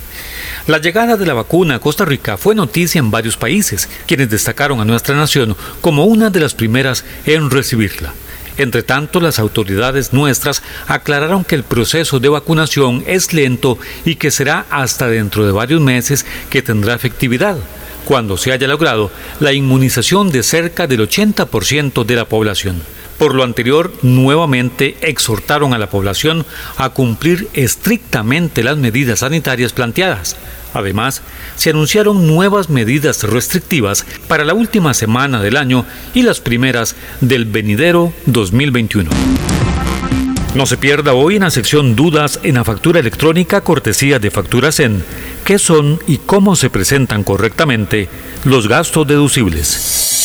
La 0.66 0.78
llegada 0.78 1.18
de 1.18 1.26
la 1.26 1.34
vacuna 1.34 1.74
a 1.74 1.78
Costa 1.78 2.06
Rica 2.06 2.38
fue 2.38 2.54
noticia 2.54 2.98
en 2.98 3.10
varios 3.10 3.36
países, 3.36 3.86
quienes 4.06 4.30
destacaron 4.30 4.80
a 4.80 4.86
nuestra 4.86 5.14
nación 5.14 5.54
como 5.82 6.06
una 6.06 6.30
de 6.30 6.40
las 6.40 6.54
primeras 6.54 7.04
en 7.26 7.50
recibirla. 7.50 8.14
Entre 8.56 8.82
tanto, 8.82 9.20
las 9.20 9.38
autoridades 9.38 10.14
nuestras 10.14 10.62
aclararon 10.86 11.44
que 11.44 11.54
el 11.54 11.64
proceso 11.64 12.18
de 12.18 12.30
vacunación 12.30 13.04
es 13.06 13.34
lento 13.34 13.78
y 14.06 14.14
que 14.14 14.30
será 14.30 14.64
hasta 14.70 15.06
dentro 15.06 15.44
de 15.44 15.52
varios 15.52 15.82
meses 15.82 16.24
que 16.48 16.62
tendrá 16.62 16.94
efectividad, 16.94 17.58
cuando 18.06 18.38
se 18.38 18.50
haya 18.50 18.66
logrado 18.66 19.10
la 19.40 19.52
inmunización 19.52 20.30
de 20.30 20.42
cerca 20.42 20.86
del 20.86 21.06
80% 21.06 22.06
de 22.06 22.16
la 22.16 22.24
población. 22.24 22.80
Por 23.18 23.34
lo 23.34 23.44
anterior, 23.44 23.92
nuevamente 24.02 24.96
exhortaron 25.00 25.72
a 25.72 25.78
la 25.78 25.88
población 25.88 26.44
a 26.76 26.90
cumplir 26.90 27.48
estrictamente 27.54 28.64
las 28.64 28.76
medidas 28.76 29.20
sanitarias 29.20 29.72
planteadas. 29.72 30.36
Además, 30.74 31.22
se 31.54 31.70
anunciaron 31.70 32.26
nuevas 32.26 32.68
medidas 32.68 33.22
restrictivas 33.22 34.04
para 34.26 34.44
la 34.44 34.54
última 34.54 34.92
semana 34.92 35.40
del 35.40 35.56
año 35.56 35.86
y 36.14 36.22
las 36.22 36.40
primeras 36.40 36.96
del 37.20 37.44
venidero 37.44 38.12
2021. 38.26 39.10
No 40.54 40.66
se 40.66 40.76
pierda 40.76 41.14
hoy 41.14 41.36
en 41.36 41.42
la 41.42 41.50
sección 41.50 41.96
Dudas 41.96 42.38
en 42.42 42.54
la 42.54 42.64
factura 42.64 43.00
electrónica 43.00 43.62
cortesía 43.62 44.20
de 44.20 44.30
Facturasen, 44.30 45.04
qué 45.44 45.58
son 45.58 45.98
y 46.06 46.18
cómo 46.18 46.54
se 46.54 46.70
presentan 46.70 47.24
correctamente 47.24 48.08
los 48.44 48.68
gastos 48.68 49.06
deducibles. 49.06 50.24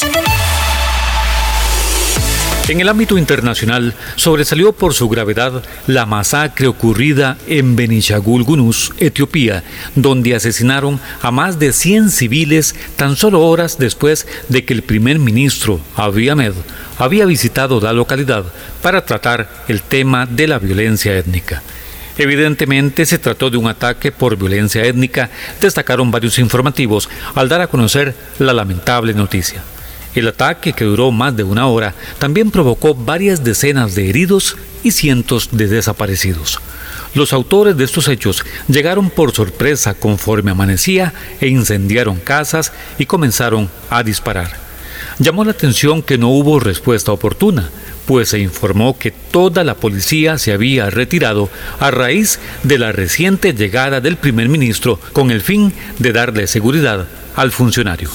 En 2.69 2.79
el 2.79 2.87
ámbito 2.87 3.17
internacional, 3.17 3.95
sobresalió 4.15 4.73
por 4.73 4.93
su 4.93 5.09
gravedad 5.09 5.63
la 5.87 6.05
masacre 6.05 6.67
ocurrida 6.67 7.35
en 7.47 7.75
Benishagul 7.75 8.43
Gunus, 8.43 8.93
Etiopía, 8.99 9.63
donde 9.95 10.35
asesinaron 10.35 10.99
a 11.23 11.31
más 11.31 11.57
de 11.57 11.73
100 11.73 12.11
civiles 12.11 12.75
tan 12.95 13.15
solo 13.15 13.41
horas 13.41 13.79
después 13.79 14.27
de 14.49 14.65
que 14.65 14.75
el 14.75 14.83
primer 14.83 15.17
ministro 15.17 15.81
Abiy 15.95 16.29
Ahmed 16.29 16.53
había 16.99 17.25
visitado 17.25 17.81
la 17.81 17.91
localidad 17.91 18.43
para 18.83 19.03
tratar 19.03 19.49
el 19.67 19.81
tema 19.81 20.27
de 20.27 20.47
la 20.47 20.59
violencia 20.59 21.17
étnica. 21.17 21.63
Evidentemente 22.19 23.07
se 23.07 23.17
trató 23.17 23.49
de 23.49 23.57
un 23.57 23.67
ataque 23.67 24.11
por 24.11 24.37
violencia 24.37 24.85
étnica, 24.85 25.31
destacaron 25.59 26.11
varios 26.11 26.37
informativos 26.37 27.09
al 27.33 27.49
dar 27.49 27.61
a 27.61 27.67
conocer 27.67 28.13
la 28.37 28.53
lamentable 28.53 29.15
noticia. 29.15 29.63
El 30.15 30.27
ataque, 30.27 30.73
que 30.73 30.85
duró 30.85 31.11
más 31.11 31.35
de 31.35 31.43
una 31.43 31.67
hora, 31.67 31.93
también 32.17 32.51
provocó 32.51 32.95
varias 32.95 33.43
decenas 33.43 33.95
de 33.95 34.09
heridos 34.09 34.57
y 34.83 34.91
cientos 34.91 35.49
de 35.51 35.67
desaparecidos. 35.67 36.59
Los 37.13 37.33
autores 37.33 37.75
de 37.75 37.83
estos 37.83 38.07
hechos 38.07 38.43
llegaron 38.67 39.09
por 39.09 39.33
sorpresa 39.33 39.93
conforme 39.93 40.51
amanecía 40.51 41.13
e 41.41 41.47
incendiaron 41.47 42.17
casas 42.17 42.71
y 42.97 43.05
comenzaron 43.05 43.69
a 43.89 44.03
disparar. 44.03 44.51
Llamó 45.17 45.43
la 45.43 45.51
atención 45.51 46.01
que 46.01 46.17
no 46.17 46.29
hubo 46.29 46.59
respuesta 46.59 47.11
oportuna, 47.11 47.69
pues 48.05 48.29
se 48.29 48.39
informó 48.39 48.97
que 48.97 49.11
toda 49.11 49.63
la 49.63 49.75
policía 49.75 50.37
se 50.37 50.53
había 50.53 50.89
retirado 50.89 51.49
a 51.79 51.91
raíz 51.91 52.39
de 52.63 52.77
la 52.77 52.91
reciente 52.91 53.53
llegada 53.53 54.01
del 54.01 54.17
primer 54.17 54.49
ministro 54.49 54.99
con 55.13 55.29
el 55.31 55.41
fin 55.41 55.73
de 55.99 56.11
darle 56.11 56.47
seguridad 56.47 57.07
al 57.35 57.51
funcionario. 57.51 58.09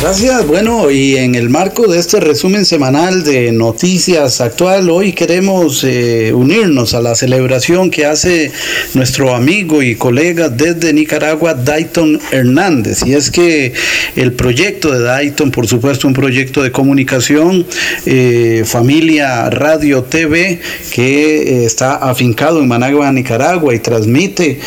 Gracias. 0.00 0.46
Bueno, 0.46 0.92
y 0.92 1.16
en 1.16 1.34
el 1.34 1.50
marco 1.50 1.88
de 1.88 1.98
este 1.98 2.20
resumen 2.20 2.64
semanal 2.64 3.24
de 3.24 3.50
noticias 3.50 4.40
actual, 4.40 4.90
hoy 4.90 5.12
queremos 5.12 5.82
eh, 5.82 6.32
unirnos 6.32 6.94
a 6.94 7.00
la 7.00 7.16
celebración 7.16 7.90
que 7.90 8.06
hace 8.06 8.52
nuestro 8.94 9.34
amigo 9.34 9.82
y 9.82 9.96
colega 9.96 10.50
desde 10.50 10.92
Nicaragua, 10.92 11.54
Dayton 11.54 12.20
Hernández. 12.30 13.02
Y 13.04 13.14
es 13.14 13.32
que 13.32 13.72
el 14.14 14.34
proyecto 14.34 14.92
de 14.92 15.00
Dayton, 15.00 15.50
por 15.50 15.66
supuesto, 15.66 16.06
un 16.06 16.14
proyecto 16.14 16.62
de 16.62 16.70
comunicación, 16.70 17.66
eh, 18.06 18.62
familia 18.64 19.50
Radio 19.50 20.04
TV, 20.04 20.60
que 20.92 21.42
eh, 21.42 21.64
está 21.64 21.96
afincado 21.96 22.60
en 22.60 22.68
Managua, 22.68 23.10
Nicaragua, 23.10 23.74
y 23.74 23.80
transmite 23.80 24.60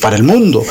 para 0.00 0.14
el 0.14 0.22
mundo 0.22 0.64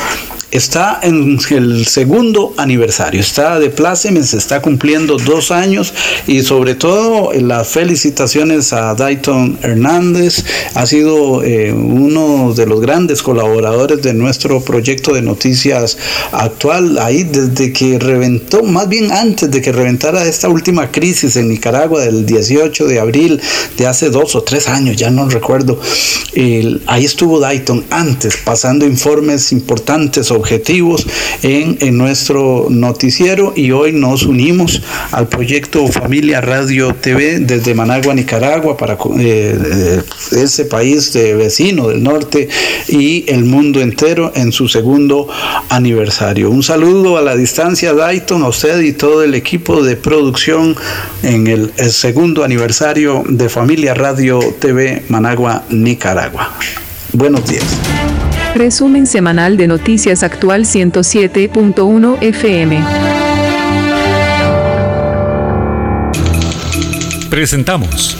está 0.50 0.98
en 1.02 1.38
el 1.50 1.86
segundo 1.86 2.54
aniversario, 2.56 3.20
está 3.20 3.58
de 3.58 3.70
pláceme, 3.70 4.22
se 4.22 4.36
está 4.36 4.60
cumpliendo 4.60 5.16
dos 5.16 5.50
años 5.50 5.94
y 6.26 6.42
sobre 6.42 6.74
todo 6.74 7.32
las 7.32 7.68
felicitaciones 7.68 8.72
a 8.72 8.94
Dayton 8.94 9.58
Hernández, 9.62 10.44
ha 10.74 10.86
sido 10.86 11.44
eh, 11.44 11.72
uno 11.72 12.52
de 12.54 12.66
los 12.66 12.80
grandes 12.80 13.22
colaboradores 13.22 14.02
de 14.02 14.12
nuestro 14.12 14.60
proyecto 14.60 15.14
de 15.14 15.22
noticias 15.22 15.96
actual, 16.32 16.98
ahí 16.98 17.22
desde 17.24 17.72
que 17.72 17.98
reventó, 17.98 18.62
más 18.62 18.88
bien 18.88 19.12
antes 19.12 19.50
de 19.50 19.60
que 19.60 19.72
reventara 19.72 20.24
esta 20.24 20.48
última 20.48 20.90
crisis 20.90 21.36
en 21.36 21.48
Nicaragua 21.48 22.00
del 22.00 22.26
18 22.26 22.86
de 22.86 22.98
abril 22.98 23.40
de 23.76 23.86
hace 23.86 24.10
dos 24.10 24.34
o 24.34 24.42
tres 24.42 24.68
años, 24.68 24.96
ya 24.96 25.10
no 25.10 25.28
recuerdo, 25.28 25.80
ahí 26.86 27.04
estuvo 27.04 27.38
Dayton 27.38 27.84
antes 27.90 28.36
pasando 28.36 28.84
informes 28.84 29.52
importantes 29.52 30.26
sobre 30.26 30.39
objetivos 30.40 31.06
en, 31.42 31.76
en 31.80 31.96
nuestro 31.98 32.66
noticiero 32.70 33.52
y 33.54 33.70
hoy 33.72 33.92
nos 33.92 34.22
unimos 34.22 34.82
al 35.12 35.28
proyecto 35.28 35.86
Familia 35.88 36.40
Radio 36.40 36.94
TV 36.94 37.40
desde 37.40 37.74
Managua, 37.74 38.14
Nicaragua, 38.14 38.76
para 38.76 38.96
eh, 39.18 40.02
ese 40.32 40.64
país 40.64 41.12
de 41.12 41.34
vecino 41.34 41.88
del 41.88 42.02
norte 42.02 42.48
y 42.88 43.24
el 43.28 43.44
mundo 43.44 43.80
entero 43.80 44.32
en 44.34 44.50
su 44.52 44.68
segundo 44.68 45.28
aniversario. 45.68 46.50
Un 46.50 46.62
saludo 46.62 47.18
a 47.18 47.22
la 47.22 47.36
distancia, 47.36 47.92
Dayton, 47.92 48.42
a 48.42 48.48
usted 48.48 48.80
y 48.80 48.92
todo 48.92 49.22
el 49.22 49.34
equipo 49.34 49.82
de 49.82 49.96
producción 49.96 50.74
en 51.22 51.46
el 51.46 51.72
segundo 51.90 52.44
aniversario 52.44 53.22
de 53.28 53.48
Familia 53.48 53.94
Radio 53.94 54.40
TV 54.58 55.02
Managua, 55.08 55.64
Nicaragua. 55.68 56.50
Buenos 57.12 57.44
días. 57.46 58.29
Resumen 58.54 59.06
semanal 59.06 59.56
de 59.56 59.68
Noticias 59.68 60.24
Actual 60.24 60.64
107.1 60.64 62.18
FM. 62.20 62.84
Presentamos 67.30 68.16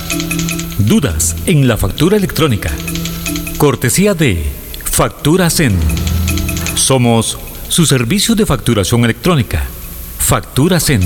Dudas 0.79 1.37
en 1.47 1.67
la 1.67 1.77
factura 1.77 2.17
electrónica. 2.17 2.71
Cortesía 3.59 4.15
de 4.15 4.45
Factura 4.85 5.51
Zen. 5.51 5.77
Somos 6.77 7.39
su 7.69 7.85
servicio 7.85 8.37
de 8.37 8.47
facturación 8.47 9.05
electrónica. 9.05 9.65
Factura 10.19 10.79
Zen. 10.79 11.03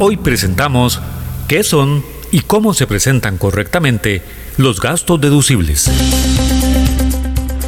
Hoy 0.00 0.16
presentamos 0.16 1.00
qué 1.46 1.62
son 1.62 2.02
y 2.32 2.40
cómo 2.40 2.74
se 2.74 2.88
presentan 2.88 3.38
correctamente 3.38 4.22
los 4.56 4.80
gastos 4.80 5.20
deducibles. 5.20 5.88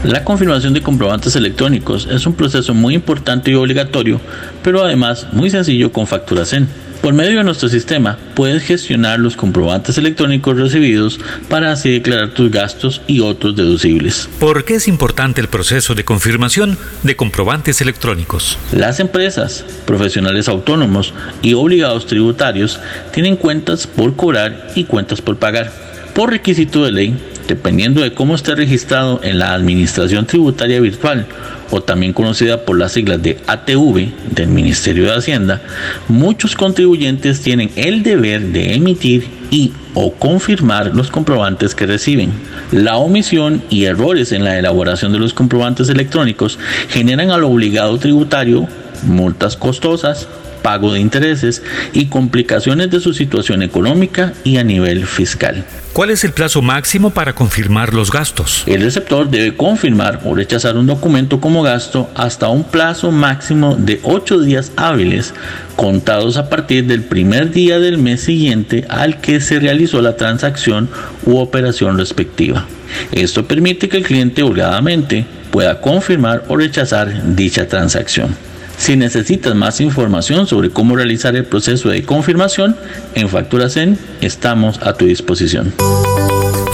La 0.05 0.23
confirmación 0.23 0.75
de 0.75 0.83
comprobantes 0.83 1.35
electrónicos 1.35 2.07
es 2.11 2.27
un 2.27 2.35
proceso 2.35 2.75
muy 2.75 2.95
importante 2.95 3.51
y 3.51 3.55
obligatorio, 3.55 4.21
pero 4.63 4.85
además 4.85 5.29
muy 5.33 5.49
sencillo 5.49 5.93
con 5.93 6.07
Facturazen. 6.07 6.69
Por 7.01 7.15
medio 7.15 7.39
de 7.39 7.45
nuestro 7.45 7.71
sistema 7.71 8.19
puedes 8.35 8.65
gestionar 8.65 9.19
los 9.19 9.35
comprobantes 9.35 9.97
electrónicos 9.97 10.59
recibidos 10.59 11.19
para 11.49 11.73
así 11.73 11.91
declarar 11.91 12.35
tus 12.35 12.51
gastos 12.51 13.01
y 13.07 13.21
otros 13.21 13.57
deducibles. 13.57 14.29
¿Por 14.39 14.67
qué 14.67 14.75
es 14.75 14.89
importante 14.89 15.41
el 15.41 15.49
proceso 15.49 15.95
de 15.95 16.05
confirmación 16.05 16.77
de 17.03 17.17
comprobantes 17.17 17.81
electrónicos? 17.81 18.59
Las 18.73 19.01
empresas, 19.01 19.65
profesionales 19.87 20.49
autónomos 20.49 21.15
y 21.41 21.55
obligados 21.55 22.07
tributarios 22.07 22.79
tienen 23.11 23.37
cuentas 23.37 23.87
por 23.87 24.17
cobrar 24.17 24.69
y 24.75 24.85
cuentas 24.85 25.23
por 25.23 25.39
pagar. 25.39 25.73
Por 26.15 26.31
requisito 26.31 26.85
de 26.85 26.93
ley, 26.93 27.19
dependiendo 27.47 28.03
de 28.03 28.13
cómo 28.13 28.35
esté 28.35 28.55
registrado 28.55 29.21
en 29.23 29.39
la 29.39 29.55
Administración 29.55 30.27
Tributaria 30.27 30.81
Virtual 30.81 31.27
o 31.71 31.83
también 31.83 32.13
conocida 32.13 32.65
por 32.65 32.79
las 32.79 32.93
siglas 32.93 33.23
de 33.23 33.39
ATV 33.47 34.35
del 34.35 34.49
Ministerio 34.49 35.05
de 35.05 35.17
Hacienda, 35.17 35.63
muchos 36.09 36.55
contribuyentes 36.55 37.41
tienen 37.41 37.71
el 37.77 38.03
deber 38.03 38.43
de 38.43 38.75
emitir 38.75 39.27
y 39.51 39.73
o 39.95 40.13
confirmar 40.13 40.95
los 40.95 41.11
comprobantes 41.11 41.75
que 41.75 41.87
reciben. 41.87 42.33
La 42.73 42.97
omisión 42.97 43.63
y 43.71 43.85
errores 43.85 44.33
en 44.33 44.45
la 44.45 44.59
elaboración 44.59 45.13
de 45.13 45.19
los 45.19 45.33
comprobantes 45.33 45.89
electrónicos 45.89 46.59
generan 46.89 47.31
al 47.31 47.45
obligado 47.45 47.99
tributario 47.99 48.69
multas 49.05 49.57
costosas, 49.57 50.29
pago 50.65 50.95
de 50.95 51.01
intereses 51.01 51.63
y 51.93 52.07
complicaciones 52.07 52.91
de 52.91 52.99
su 52.99 53.13
situación 53.13 53.63
económica 53.63 54.33
y 54.45 54.57
a 54.57 54.65
nivel 54.65 55.07
fiscal. 55.07 55.63
¿Cuál 55.93 56.09
es 56.09 56.25
el 56.25 56.33
plazo 56.33 56.63
máximo 56.63 57.11
para 57.11 57.35
confirmar 57.35 57.93
los 57.93 58.11
gastos? 58.11 58.65
El 58.67 58.81
receptor 58.81 59.29
debe 59.29 59.55
confirmar 59.55 60.23
o 60.25 60.35
rechazar 60.35 60.79
un 60.79 60.87
documento 60.87 61.39
como 61.39 61.63
gasto 61.63 62.11
hasta 62.15 62.49
un 62.49 62.65
plazo 62.65 63.13
máximo 63.13 63.77
de 63.77 64.01
8 64.05 64.41
días 64.41 64.73
hábiles 64.77 65.35
contados 65.77 66.39
a 66.39 66.49
partir 66.49 66.87
del 66.87 67.03
primer 67.03 67.51
día 67.51 67.79
del 67.79 67.99
mes 67.99 68.23
siguiente 68.23 68.87
al 68.89 69.21
que 69.21 69.41
se 69.41 69.61
realizó 69.61 70.01
la 70.01 70.17
transacción 70.17 70.89
u 71.27 71.37
operación 71.37 71.99
respectiva. 71.99 72.65
Esto 73.13 73.47
permite 73.47 73.91
que 73.91 73.99
el 73.99 74.05
cliente 74.05 74.43
holgadamente 74.43 75.27
pueda 75.51 75.83
confirmar 75.83 76.43
o 76.49 76.57
rechazar 76.57 77.37
dicha 77.37 77.69
transacción. 77.69 78.54
Si 78.77 78.97
necesitas 78.97 79.55
más 79.55 79.81
información 79.81 80.47
sobre 80.47 80.71
cómo 80.71 80.97
realizar 80.97 81.37
el 81.37 81.47
proceso 81.47 81.89
de 81.89 82.03
confirmación, 82.03 82.77
en 83.15 83.29
Factura 83.29 83.69
Zen 83.69 83.99
estamos 84.21 84.81
a 84.83 84.95
tu 84.95 85.07
disposición. 85.07 85.73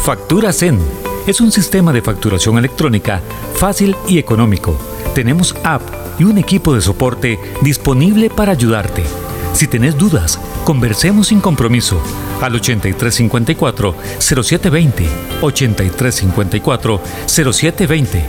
Factura 0.04 0.52
Zen 0.52 0.78
es 1.26 1.40
un 1.40 1.52
sistema 1.52 1.92
de 1.92 2.02
facturación 2.02 2.58
electrónica 2.58 3.20
fácil 3.54 3.94
y 4.08 4.18
económico. 4.18 4.78
Tenemos 5.14 5.54
app 5.62 5.82
y 6.18 6.24
un 6.24 6.38
equipo 6.38 6.74
de 6.74 6.80
soporte 6.80 7.38
disponible 7.62 8.30
para 8.30 8.52
ayudarte. 8.52 9.04
Si 9.52 9.66
tenés 9.66 9.96
dudas, 9.96 10.38
conversemos 10.64 11.28
sin 11.28 11.40
compromiso 11.40 12.00
al 12.40 12.54
8354 12.54 13.94
0720 14.18 15.06
8354 15.42 17.00
0720. 17.26 18.24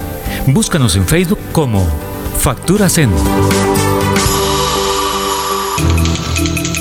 Búscanos 0.47 0.95
en 0.95 1.05
Facebook 1.05 1.39
como 1.51 2.10
Factura 2.39 2.89
Zen. 2.89 3.09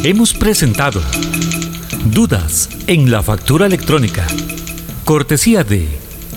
Hemos 0.03 0.33
presentado 0.33 1.01
Dudas 2.07 2.69
en 2.87 3.11
la 3.11 3.23
factura 3.23 3.67
electrónica. 3.67 4.27
Cortesía 5.05 5.65
de 5.65 5.89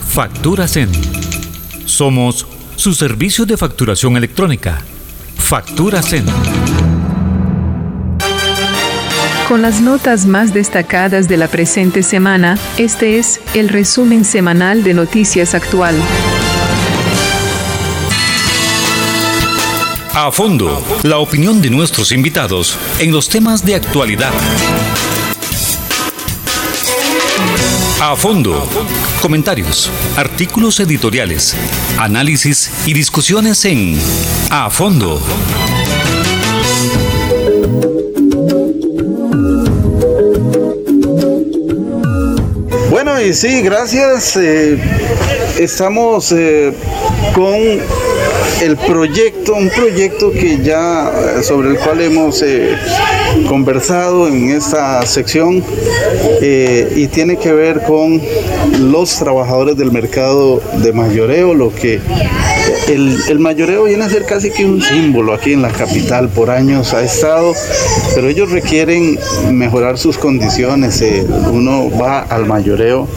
Factura 0.10 0.68
Zen. 0.68 0.90
Somos 1.86 2.46
su 2.76 2.94
servicio 2.94 3.46
de 3.46 3.58
facturación 3.58 4.18
electrónica. 4.18 4.82
Factura 5.38 6.02
Zen. 6.02 6.26
Con 9.48 9.62
las 9.62 9.82
notas 9.82 10.26
más 10.26 10.54
destacadas 10.54 11.28
de 11.28 11.38
la 11.38 11.48
presente 11.48 12.04
semana, 12.04 12.58
este 12.78 13.20
es 13.20 13.40
el 13.54 13.70
resumen 13.70 14.26
semanal 14.26 14.84
de 14.84 14.94
Noticias 14.94 15.54
Actual. 15.54 15.96
A 20.16 20.32
fondo, 20.32 20.80
la 21.02 21.18
opinión 21.18 21.60
de 21.60 21.72
nuestros 21.72 22.12
invitados 22.12 22.78
en 23.00 23.12
los 23.12 23.30
temas 23.30 23.66
de 23.66 23.74
actualidad. 23.74 24.32
A 28.00 28.16
fondo, 28.16 28.64
comentarios, 29.24 29.90
artículos 30.16 30.80
editoriales, 30.80 31.56
análisis 31.98 32.70
y 32.86 32.94
discusiones 32.94 33.66
en 33.66 34.00
A 34.52 34.70
fondo. 34.70 35.20
Bueno, 42.92 43.20
y 43.20 43.34
sí, 43.34 43.64
gracias. 43.64 44.38
Eh, 44.38 44.78
estamos 45.58 46.32
eh, 46.32 46.72
con 47.34 47.54
el 48.62 48.78
proyecto, 48.78 49.56
un 49.56 49.70
proyecto 49.70 50.32
que 50.32 50.60
ya 50.62 51.12
eh, 51.12 51.44
sobre 51.44 51.70
el 51.70 51.78
cual 51.78 52.02
hemos 52.02 52.42
eh, 52.42 52.76
conversado 53.48 54.28
en 54.28 54.52
esta 54.52 55.06
sección 55.06 55.64
eh, 56.42 56.94
y 56.96 57.08
tiene 57.08 57.38
que 57.38 57.52
ver 57.52 57.84
con 57.84 58.22
los 58.80 59.18
trabajadores 59.18 59.76
del 59.76 59.92
mercado 59.92 60.62
de 60.78 60.94
mayoreo, 60.94 61.54
lo 61.54 61.74
que 61.74 62.00
el, 62.88 63.18
el, 63.30 63.40
mayoreo 63.40 63.84
viene 63.86 64.04
a 64.04 64.10
ser 64.10 64.26
casi 64.26 64.52
que 64.52 64.66
un 64.66 64.82
símbolo 64.82 65.34
aquí 65.34 65.54
en 65.54 65.62
la 65.62 65.70
capital, 65.70 66.30
por 66.30 66.50
años 66.50 66.94
ha 66.94 67.04
estado, 67.04 67.54
pero 68.16 68.28
ellos 68.28 68.52
requieren 68.52 69.20
mejorar 69.52 69.98
sus 69.98 70.18
condiciones. 70.18 71.04
uno 71.52 71.90
va 71.98 72.22
al 72.22 72.46
mayoreo 72.46 73.08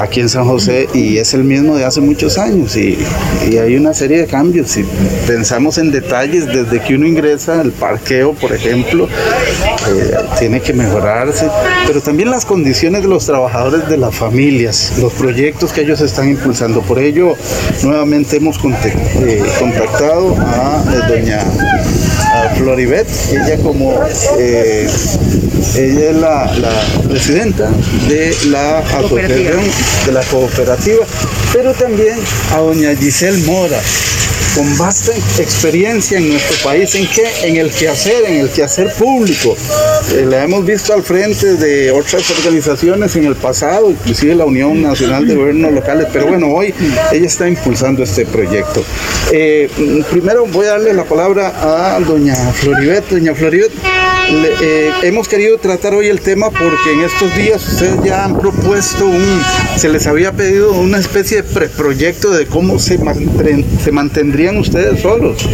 aquí 0.00 0.20
en 0.20 0.28
San 0.28 0.44
José 0.44 0.88
y 0.94 1.18
es 1.18 1.34
el 1.34 1.44
mismo 1.44 1.76
de 1.76 1.84
hace 1.84 2.00
muchos 2.00 2.38
años 2.38 2.76
y, 2.76 2.98
y 3.50 3.56
hay 3.58 3.76
una 3.76 3.94
serie 3.94 4.18
de 4.18 4.26
cambios 4.26 4.70
si 4.70 4.84
pensamos 5.26 5.78
en 5.78 5.90
detalles, 5.90 6.46
desde 6.46 6.80
que 6.80 6.94
uno 6.94 7.06
ingresa, 7.06 7.60
el 7.60 7.72
parqueo, 7.72 8.32
por 8.32 8.52
ejemplo, 8.52 9.08
eh, 9.92 10.16
tiene 10.38 10.60
que 10.60 10.72
mejorarse, 10.72 11.48
pero 11.86 12.00
también 12.00 12.30
las 12.30 12.44
condiciones 12.44 13.02
de 13.02 13.08
los 13.08 13.26
trabajadores 13.26 13.88
de 13.88 13.96
las 13.96 14.14
familias, 14.14 14.94
los 14.98 15.12
proyectos 15.12 15.72
que 15.72 15.82
ellos 15.82 16.00
están 16.00 16.28
impulsando. 16.28 16.82
Por 16.82 16.98
ello, 16.98 17.34
nuevamente 17.82 18.36
hemos 18.36 18.58
eh, 18.58 19.42
contactado 19.58 20.36
a 20.38 20.82
eh, 20.94 21.38
doña 22.32 22.54
Floribet, 22.56 23.08
ella 23.30 23.56
como 23.62 23.92
ella 25.76 26.10
es 26.10 26.16
la, 26.16 26.50
presidenta 27.08 27.70
de 28.08 28.34
la 28.48 28.78
asociación 28.78 29.60
de 30.06 30.12
la 30.12 30.22
cooperativa, 30.22 31.04
pero 31.52 31.72
también 31.74 32.18
a 32.52 32.58
doña 32.58 32.94
Giselle 32.96 33.44
Mora, 33.44 33.80
con 34.54 34.76
vasta 34.76 35.12
experiencia 35.38 36.18
en 36.18 36.30
nuestro 36.30 36.56
país, 36.62 36.94
¿en 36.94 37.06
qué? 37.06 37.24
En 37.44 37.56
el 37.56 37.70
quehacer, 37.70 38.24
en 38.26 38.40
el 38.40 38.50
quehacer 38.50 38.92
público. 38.94 39.56
eh, 40.12 40.26
la 40.28 40.44
hemos 40.44 40.64
visto 40.66 40.92
al 40.92 41.02
frente 41.02 41.56
de 41.56 41.90
otras 41.90 42.28
organizaciones 42.30 43.16
en 43.16 43.24
el 43.24 43.34
pasado, 43.34 43.90
inclusive 43.90 44.34
la 44.34 44.44
Unión 44.44 44.82
Nacional 44.82 45.26
de 45.26 45.34
Gobiernos 45.34 45.72
Locales, 45.72 46.08
pero 46.12 46.26
bueno, 46.26 46.48
hoy 46.48 46.74
ella 47.12 47.26
está 47.26 47.48
impulsando 47.48 48.02
este 48.02 48.26
proyecto. 48.26 48.84
Eh, 49.30 49.70
primero 50.10 50.46
voy 50.46 50.66
a 50.66 50.72
darle 50.72 50.92
la 50.92 51.04
palabra 51.04 51.94
a 51.94 52.00
doña 52.00 52.21
Floribet. 52.30 53.08
Doña 53.10 53.34
Floribet, 53.34 53.72
eh, 54.30 54.90
hemos 55.02 55.26
querido 55.26 55.58
tratar 55.58 55.94
hoy 55.94 56.06
el 56.06 56.20
tema 56.20 56.50
porque 56.50 56.92
en 56.92 57.00
estos 57.00 57.34
días 57.34 57.66
ustedes 57.66 58.04
ya 58.04 58.24
han 58.24 58.38
propuesto 58.38 59.06
un, 59.06 59.40
se 59.76 59.88
les 59.88 60.06
había 60.06 60.30
pedido 60.30 60.72
una 60.72 60.98
especie 60.98 61.38
de 61.38 61.42
preproyecto 61.42 62.30
de 62.30 62.46
cómo 62.46 62.78
se, 62.78 62.98
se 63.82 63.92
mantendrían 63.92 64.56
ustedes 64.58 65.00
solos. 65.00 65.48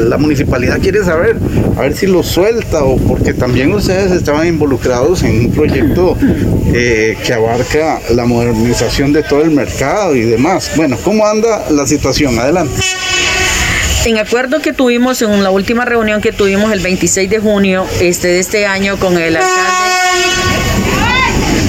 la 0.00 0.18
municipalidad 0.18 0.78
quiere 0.80 1.02
saber, 1.02 1.36
a 1.76 1.80
ver 1.80 1.96
si 1.96 2.06
lo 2.06 2.22
suelta 2.22 2.84
o 2.84 2.98
porque 2.98 3.32
también 3.32 3.72
ustedes 3.72 4.12
estaban 4.12 4.46
involucrados 4.46 5.22
en 5.22 5.46
un 5.46 5.52
proyecto 5.52 6.16
eh, 6.74 7.16
que 7.24 7.32
abarca 7.32 8.00
la 8.10 8.26
modernización 8.26 9.14
de 9.14 9.22
todo 9.22 9.42
el 9.42 9.50
mercado 9.50 10.14
y 10.14 10.22
demás. 10.22 10.72
Bueno, 10.76 10.98
¿cómo 11.02 11.26
anda 11.26 11.70
la 11.70 11.86
situación? 11.86 12.38
Adelante. 12.38 12.82
En 14.04 14.16
acuerdo 14.18 14.60
que 14.60 14.72
tuvimos 14.72 15.20
en 15.22 15.42
la 15.42 15.50
última 15.50 15.84
reunión 15.84 16.20
que 16.20 16.32
tuvimos 16.32 16.72
el 16.72 16.80
26 16.80 17.28
de 17.28 17.38
junio 17.40 17.86
este, 18.00 18.28
de 18.28 18.38
este 18.38 18.66
año 18.66 18.98
con 18.98 19.18
el 19.18 19.36
alcalde 19.36 19.68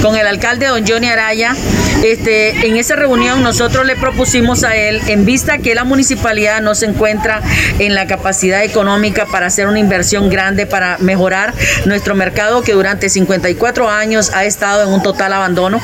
con 0.00 0.16
el 0.16 0.26
alcalde 0.26 0.66
don 0.66 0.86
Johnny 0.86 1.08
Araya. 1.08 1.54
Este, 2.02 2.66
en 2.66 2.78
esa 2.78 2.96
reunión 2.96 3.42
nosotros 3.42 3.84
le 3.84 3.94
propusimos 3.94 4.64
a 4.64 4.74
él, 4.74 5.02
en 5.08 5.26
vista 5.26 5.58
que 5.58 5.74
la 5.74 5.84
municipalidad 5.84 6.62
no 6.62 6.74
se 6.74 6.86
encuentra 6.86 7.42
en 7.78 7.94
la 7.94 8.06
capacidad 8.06 8.64
económica 8.64 9.26
para 9.26 9.46
hacer 9.46 9.66
una 9.66 9.78
inversión 9.78 10.30
grande 10.30 10.64
para 10.64 10.96
mejorar 10.98 11.52
nuestro 11.84 12.14
mercado 12.14 12.62
que 12.62 12.72
durante 12.72 13.10
54 13.10 13.90
años 13.90 14.30
ha 14.34 14.46
estado 14.46 14.82
en 14.82 14.88
un 14.88 15.02
total 15.02 15.34
abandono, 15.34 15.78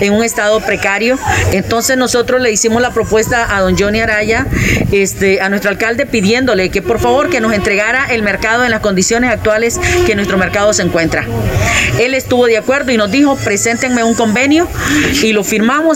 en 0.00 0.12
un 0.12 0.22
estado 0.22 0.60
precario. 0.60 1.18
Entonces 1.52 1.96
nosotros 1.96 2.42
le 2.42 2.52
hicimos 2.52 2.82
la 2.82 2.92
propuesta 2.92 3.56
a 3.56 3.62
don 3.62 3.78
Johnny 3.78 4.00
Araya, 4.00 4.46
este, 4.92 5.40
a 5.40 5.48
nuestro 5.48 5.70
alcalde, 5.70 6.04
pidiéndole 6.04 6.68
que 6.68 6.82
por 6.82 7.00
favor 7.00 7.30
que 7.30 7.40
nos 7.40 7.54
entregara 7.54 8.04
el 8.10 8.22
mercado 8.22 8.64
en 8.64 8.70
las 8.70 8.80
condiciones 8.80 9.30
actuales 9.30 9.80
que 10.04 10.14
nuestro 10.14 10.36
mercado 10.36 10.74
se 10.74 10.82
encuentra. 10.82 11.24
Él 11.98 12.12
estuvo 12.12 12.44
de 12.46 12.58
acuerdo 12.58 12.92
y 12.92 12.98
nos 12.98 13.10
dijo, 13.10 13.36
preséntenme 13.36 14.04
un 14.04 14.14
convenio 14.14 14.68
y 15.22 15.32
lo 15.32 15.42
firmamos 15.42 15.53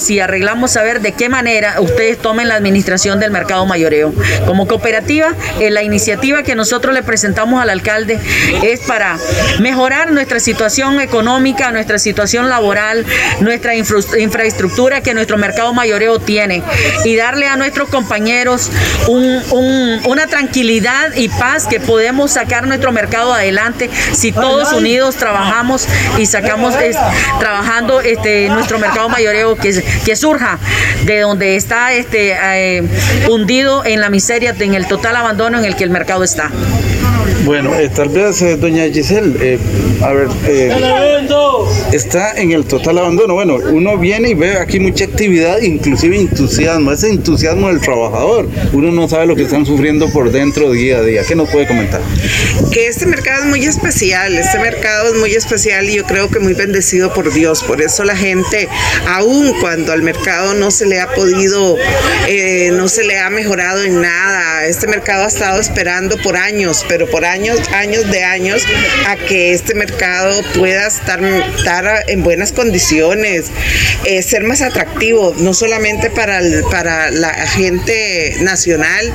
y 0.08 0.20
arreglamos 0.20 0.76
a 0.76 0.82
ver 0.82 1.00
de 1.00 1.12
qué 1.12 1.28
manera 1.28 1.80
ustedes 1.80 2.18
tomen 2.18 2.48
la 2.48 2.54
administración 2.54 3.18
del 3.20 3.30
mercado 3.30 3.66
mayoreo. 3.66 4.12
Como 4.46 4.66
cooperativa, 4.66 5.34
eh, 5.60 5.70
la 5.70 5.82
iniciativa 5.82 6.42
que 6.42 6.54
nosotros 6.54 6.94
le 6.94 7.02
presentamos 7.02 7.60
al 7.60 7.70
alcalde 7.70 8.18
es 8.62 8.80
para 8.80 9.18
mejorar 9.60 10.12
nuestra 10.12 10.40
situación 10.40 11.00
económica, 11.00 11.70
nuestra 11.70 11.98
situación 11.98 12.48
laboral, 12.48 13.04
nuestra 13.40 13.74
infraestructura 13.74 15.00
que 15.00 15.14
nuestro 15.14 15.38
mercado 15.38 15.74
mayoreo 15.74 16.18
tiene 16.18 16.62
y 17.04 17.16
darle 17.16 17.46
a 17.46 17.56
nuestros 17.56 17.88
compañeros 17.88 18.70
una 19.08 20.26
tranquilidad 20.28 21.14
y 21.14 21.28
paz 21.28 21.66
que 21.66 21.80
podemos 21.80 22.32
sacar 22.32 22.66
nuestro 22.66 22.92
mercado 22.92 23.32
adelante 23.32 23.90
si 24.12 24.32
todos 24.32 24.72
unidos 24.72 25.16
trabajamos 25.16 25.86
y 26.16 26.26
sacamos 26.26 26.74
trabajando 27.38 28.00
este, 28.00 28.48
nuestro 28.48 28.78
mercado 28.78 29.08
mayoreo 29.08 29.47
que, 29.56 29.82
que 30.04 30.16
surja 30.16 30.58
de 31.04 31.20
donde 31.20 31.56
está 31.56 31.92
este, 31.92 32.36
eh, 32.42 32.82
hundido 33.28 33.84
en 33.84 34.00
la 34.00 34.10
miseria, 34.10 34.54
en 34.58 34.74
el 34.74 34.86
total 34.86 35.16
abandono 35.16 35.58
en 35.58 35.64
el 35.64 35.76
que 35.76 35.84
el 35.84 35.90
mercado 35.90 36.24
está. 36.24 36.50
Bueno, 37.44 37.74
eh, 37.74 37.88
tal 37.88 38.08
vez, 38.08 38.42
eh, 38.42 38.56
doña 38.56 38.84
Giselle, 38.92 39.58
a 40.02 40.12
ver, 40.12 40.28
está 41.92 42.32
en 42.40 42.52
el 42.52 42.64
total 42.64 42.98
abandono. 42.98 43.34
Bueno, 43.34 43.56
uno 43.56 43.98
viene 43.98 44.30
y 44.30 44.34
ve 44.34 44.56
aquí 44.58 44.80
mucha 44.80 45.04
actividad, 45.04 45.60
inclusive 45.60 46.16
entusiasmo, 46.16 46.92
ese 46.92 47.08
entusiasmo 47.10 47.68
del 47.68 47.80
trabajador. 47.80 48.48
Uno 48.72 48.90
no 48.92 49.08
sabe 49.08 49.26
lo 49.26 49.36
que 49.36 49.42
están 49.42 49.66
sufriendo 49.66 50.08
por 50.10 50.30
dentro 50.30 50.70
día 50.72 50.98
a 50.98 51.02
día. 51.02 51.22
¿Qué 51.26 51.34
nos 51.34 51.48
puede 51.50 51.66
comentar? 51.66 52.00
Que 52.72 52.86
este 52.88 53.06
mercado 53.06 53.44
es 53.44 53.48
muy 53.48 53.64
especial, 53.64 54.36
este 54.36 54.58
mercado 54.58 55.12
es 55.12 55.20
muy 55.20 55.34
especial 55.34 55.88
y 55.88 55.96
yo 55.96 56.04
creo 56.04 56.30
que 56.30 56.38
muy 56.38 56.54
bendecido 56.54 57.12
por 57.12 57.32
Dios. 57.32 57.62
Por 57.62 57.80
eso 57.80 58.04
la 58.04 58.16
gente, 58.16 58.68
aun 59.08 59.52
cuando 59.60 59.92
al 59.92 60.02
mercado 60.02 60.54
no 60.54 60.70
se 60.70 60.86
le 60.86 61.00
ha 61.00 61.08
podido, 61.08 61.76
eh, 62.28 62.70
no 62.72 62.88
se 62.88 63.04
le 63.04 63.18
ha 63.18 63.30
mejorado 63.30 63.82
en 63.82 64.00
nada, 64.00 64.66
este 64.66 64.86
mercado 64.86 65.24
ha 65.24 65.28
estado 65.28 65.60
esperando 65.60 66.16
por 66.18 66.36
años, 66.36 66.84
pero 66.88 67.08
por 67.08 67.24
años, 67.24 67.60
años 67.72 68.10
de 68.10 68.24
años, 68.24 68.62
a 69.06 69.16
que 69.16 69.52
este 69.52 69.74
mercado 69.74 70.42
pueda 70.54 70.86
estar, 70.86 71.20
estar 71.58 72.04
en 72.08 72.22
buenas 72.22 72.52
condiciones, 72.52 73.46
eh, 74.04 74.22
ser 74.22 74.44
más 74.44 74.62
atractivo, 74.62 75.34
no 75.38 75.54
solamente 75.54 76.10
para, 76.10 76.40
para 76.70 77.10
la 77.10 77.32
gente 77.46 78.36
nacional, 78.40 79.12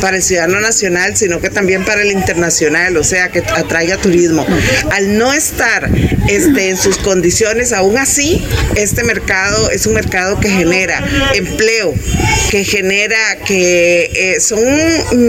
para 0.00 0.16
el 0.16 0.22
ciudadano 0.22 0.60
nacional, 0.60 1.16
sino 1.16 1.40
que 1.40 1.50
también 1.50 1.84
para 1.84 2.02
el 2.02 2.10
internacional, 2.10 2.96
o 2.96 3.04
sea, 3.04 3.28
que 3.28 3.40
atraiga 3.40 3.96
turismo. 3.96 4.46
Al 4.90 5.16
no 5.18 5.32
estar 5.32 5.90
este, 6.28 6.70
en 6.70 6.76
sus 6.76 6.98
condiciones, 6.98 7.72
aún 7.72 7.98
así, 7.98 8.44
este 8.76 9.04
mercado 9.04 9.70
es 9.70 9.86
un 9.86 9.94
mercado 9.94 10.40
que 10.40 10.50
genera 10.50 11.04
empleo, 11.34 11.94
que 12.50 12.64
genera 12.64 13.36
que 13.46 14.10
eh, 14.14 14.40
son 14.40 14.64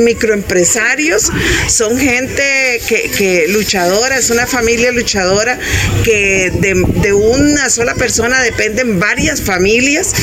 microempresarios, 0.04 1.32
son 1.68 1.98
gente 1.98 2.82
que, 2.88 3.46
luchadora, 3.50 4.18
es 4.18 4.30
una 4.30 4.48
familia 4.48 4.92
luchadora 4.92 5.60
que 6.04 6.52
de, 6.60 7.14
una 7.14 7.70
sola 7.70 7.96
persona 7.96 8.42
dependen 8.42 9.00
varias 9.00 9.42
familias. 9.42 10.14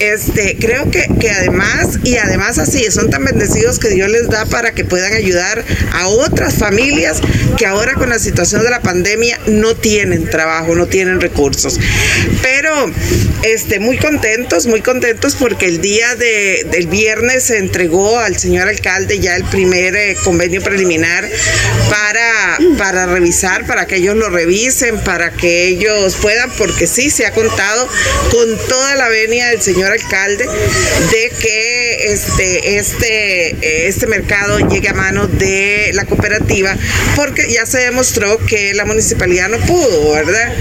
Este, 0.00 0.56
creo 0.58 0.90
que, 0.90 1.06
que 1.20 1.30
además, 1.30 1.98
y 2.04 2.16
además 2.16 2.58
así, 2.58 2.90
son 2.90 3.10
tan 3.10 3.24
bendecidos 3.24 3.78
que 3.78 3.88
Dios 3.88 4.10
les 4.10 4.28
da 4.28 4.46
para 4.46 4.72
que 4.72 4.84
puedan 4.84 5.12
ayudar 5.12 5.64
a 5.92 6.08
otras 6.08 6.54
familias 6.54 7.20
que 7.56 7.66
ahora 7.66 7.94
con 7.94 8.08
la 8.08 8.18
situación 8.18 8.62
de 8.62 8.70
la 8.70 8.80
pandemia 8.80 9.38
no 9.46 9.74
tienen 9.74 10.28
trabajo, 10.28 10.74
no 10.74 10.86
tienen 10.86 11.20
recursos. 11.20 11.78
Pero 12.42 12.90
este, 13.42 13.78
muy 13.80 13.98
contentos, 13.98 14.66
muy 14.66 14.80
contentos 14.80 15.36
porque 15.36 15.66
el 15.66 15.80
día 15.80 16.14
de, 16.16 16.66
del 16.70 16.86
viernes 16.86 17.44
se 17.44 17.58
entregó 17.58 18.18
al 18.18 18.36
señor 18.36 18.68
alcalde 18.68 19.18
ya 19.18 19.36
el 19.36 19.44
primer 19.44 19.96
eh, 19.96 20.16
convenio 20.22 20.62
preliminar 20.62 21.28
para, 21.90 22.58
para 22.78 23.06
revisar, 23.06 23.66
para 23.66 23.86
que 23.86 23.96
ellos 23.96 24.16
lo 24.16 24.30
revisen, 24.30 24.98
para 25.00 25.30
que 25.30 25.61
ellos 25.62 26.16
puedan, 26.16 26.50
porque 26.52 26.86
sí 26.86 27.10
se 27.10 27.26
ha 27.26 27.32
contado 27.32 27.88
con 28.30 28.58
toda 28.68 28.96
la 28.96 29.08
venia 29.08 29.48
del 29.48 29.62
señor 29.62 29.92
alcalde 29.92 30.46
de 30.46 31.32
que 31.40 31.71
este, 32.04 32.78
este, 32.78 33.88
este 33.88 34.06
mercado 34.06 34.58
llegue 34.68 34.88
a 34.88 34.94
manos 34.94 35.38
de 35.38 35.90
la 35.94 36.04
cooperativa, 36.04 36.76
porque 37.16 37.52
ya 37.52 37.66
se 37.66 37.78
demostró 37.78 38.38
que 38.38 38.74
la 38.74 38.84
municipalidad 38.84 39.48
no 39.48 39.58
pudo, 39.58 40.12
¿verdad? 40.12 40.52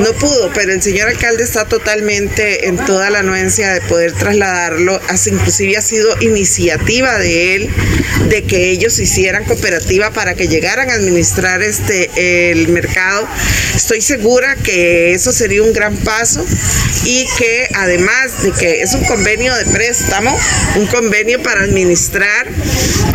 No 0.00 0.12
pudo, 0.12 0.50
pero 0.54 0.72
el 0.72 0.82
señor 0.82 1.08
alcalde 1.08 1.44
está 1.44 1.64
totalmente 1.66 2.68
en 2.68 2.76
toda 2.76 3.10
la 3.10 3.20
anuencia 3.20 3.72
de 3.72 3.80
poder 3.82 4.12
trasladarlo, 4.12 5.00
así 5.08 5.30
inclusive 5.30 5.76
ha 5.76 5.82
sido 5.82 6.14
iniciativa 6.20 7.18
de 7.18 7.56
él 7.56 7.70
de 8.28 8.44
que 8.44 8.70
ellos 8.70 8.98
hicieran 8.98 9.44
cooperativa 9.44 10.10
para 10.10 10.34
que 10.34 10.48
llegaran 10.48 10.90
a 10.90 10.94
administrar 10.94 11.62
este 11.62 12.10
el 12.50 12.68
mercado. 12.68 13.28
Estoy 13.74 14.00
segura 14.00 14.56
que 14.56 15.12
eso 15.12 15.32
sería 15.32 15.62
un 15.62 15.72
gran 15.72 15.96
paso 15.96 16.44
y 17.04 17.26
que 17.38 17.68
además 17.74 18.42
de 18.42 18.52
que 18.52 18.82
es 18.82 18.94
un 18.94 19.04
convenio 19.04 19.54
de 19.54 19.66
préstamo, 19.66 20.36
un 20.76 20.83
convenio 20.86 21.42
para 21.42 21.62
administrar, 21.62 22.46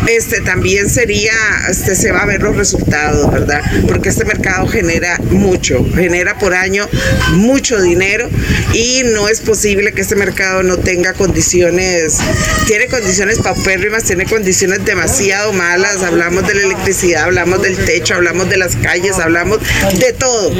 este 0.06 0.40
también 0.40 0.88
sería, 0.88 1.32
este 1.68 1.94
se 1.94 2.12
va 2.12 2.22
a 2.22 2.26
ver 2.26 2.42
los 2.42 2.56
resultados, 2.56 3.30
¿verdad? 3.30 3.62
Porque 3.86 4.08
este 4.08 4.24
mercado 4.24 4.66
genera 4.66 5.18
mucho, 5.30 5.84
genera 5.94 6.38
por 6.38 6.54
año 6.54 6.88
mucho 7.32 7.80
dinero 7.80 8.28
y 8.72 9.02
no 9.04 9.28
es 9.28 9.40
posible 9.40 9.92
que 9.92 10.00
este 10.00 10.16
mercado 10.16 10.62
no 10.62 10.78
tenga 10.78 11.12
condiciones, 11.12 12.18
tiene 12.66 12.86
condiciones 12.88 13.38
paupérrimas, 13.38 14.04
tiene 14.04 14.24
condiciones 14.24 14.84
demasiado 14.84 15.52
malas, 15.52 16.02
hablamos 16.02 16.46
de 16.46 16.54
la 16.54 16.62
electricidad, 16.62 17.24
hablamos 17.24 17.62
del 17.62 17.76
techo, 17.76 18.14
hablamos 18.14 18.48
de 18.48 18.56
las 18.56 18.76
calles, 18.76 19.18
hablamos 19.18 19.58
de 19.98 20.12
todo, 20.12 20.52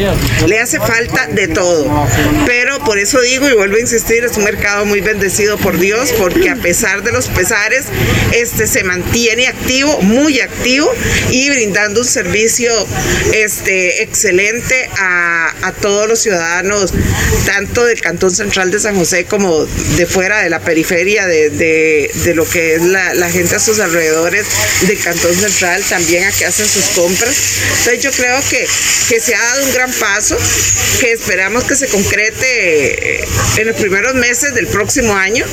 le 0.47 0.59
hace 0.59 0.79
falta 0.79 1.27
de 1.29 1.49
todo, 1.49 2.09
pero 2.47 2.79
por 2.85 2.99
eso 2.99 3.21
digo 3.21 3.49
y 3.49 3.55
vuelvo 3.55 3.77
a 3.77 3.81
insistir, 3.81 4.25
es 4.25 4.37
un 4.37 4.45
mercado 4.45 4.85
muy 4.85 5.01
bendecido 5.01 5.57
por 5.59 5.79
Dios 5.79 6.13
porque 6.19 6.51
a 6.51 6.57
pesar 6.57 7.00
de 7.03 7.13
los 7.13 7.29
pesares, 7.29 7.87
este, 8.33 8.67
se 8.67 8.85
mantiene 8.85 9.49
activo, 9.49 10.01
muy 10.03 10.41
activo 10.41 10.93
y 11.31 11.51
brindando 11.51 12.01
un 12.01 12.07
servicio 12.07 12.73
este, 13.33 14.03
excelente 14.03 14.89
a, 14.99 15.53
a 15.63 15.73
todos 15.73 16.09
los 16.09 16.21
ciudadanos, 16.21 16.93
tanto 17.47 17.85
del 17.85 18.01
Cantón 18.01 18.31
Central 18.31 18.71
de 18.71 18.81
San 18.81 18.97
José 18.97 19.25
como 19.25 19.67
de 19.97 20.07
fuera 20.07 20.41
de 20.41 20.51
la 20.51 20.61
periferia 20.61 21.27
de, 21.27 21.51
de, 21.51 22.35
lo 22.35 22.49
que 22.49 22.75
es 22.75 22.83
la, 22.83 23.15
la, 23.15 23.31
gente 23.31 23.57
a 23.57 23.61
sus 23.61 23.81
alrededores 23.81 24.47
del 24.83 24.99
Cantón 24.99 25.35
Central, 25.35 25.83
también 25.89 26.25
a 26.25 26.33
que 26.33 26.47
hacen 26.47 26.67
sus 26.67 26.85
compras. 26.91 27.35
Entonces 27.79 28.03
yo 28.03 28.13
creo 28.13 28.41
que, 28.49 28.67
que 29.09 29.21
se 29.21 29.35
ha 29.35 29.43
dado 29.43 29.65
un 29.65 29.73
gran 29.73 29.93
paso, 29.93 30.39
que 31.01 31.13
esperamos 31.13 31.65
que 31.65 31.77
se 31.77 31.89
concrete 31.89 33.25
en 33.57 33.67
los 33.67 33.77
primeros 33.77 34.15
meses 34.15 34.55
del 34.55 34.67
próximo 34.67 35.15
año. 35.15 35.45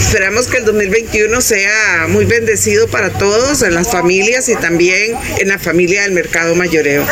Esperamos 0.00 0.46
que 0.46 0.58
el 0.58 0.64
2021 0.88 1.40
sea 1.42 2.06
muy 2.08 2.24
bendecido 2.24 2.88
para 2.88 3.10
todos, 3.10 3.62
en 3.62 3.74
las 3.74 3.90
familias 3.90 4.48
y 4.48 4.56
también 4.56 5.14
en 5.38 5.48
la 5.48 5.58
familia 5.58 6.02
del 6.02 6.12
mercado 6.12 6.54
mayoreo. 6.54 7.06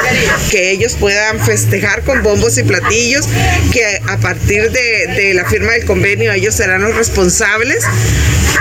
Que 0.51 0.71
ellos 0.71 0.97
puedan 0.99 1.45
festejar 1.45 2.03
con 2.03 2.23
bombos 2.23 2.57
y 2.57 2.63
platillos, 2.63 3.29
que 3.73 4.01
a 4.07 4.17
partir 4.19 4.71
de, 4.71 5.07
de 5.15 5.35
la 5.35 5.45
firma 5.45 5.73
del 5.73 5.85
convenio 5.85 6.33
ellos 6.33 6.55
serán 6.55 6.83
los 6.83 6.97
responsables 6.97 7.85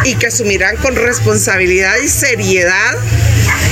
y 0.03 0.15
que 0.15 0.27
asumirán 0.27 0.75
con 0.77 0.95
responsabilidad 0.95 1.95
y 2.03 2.09
seriedad 2.09 2.97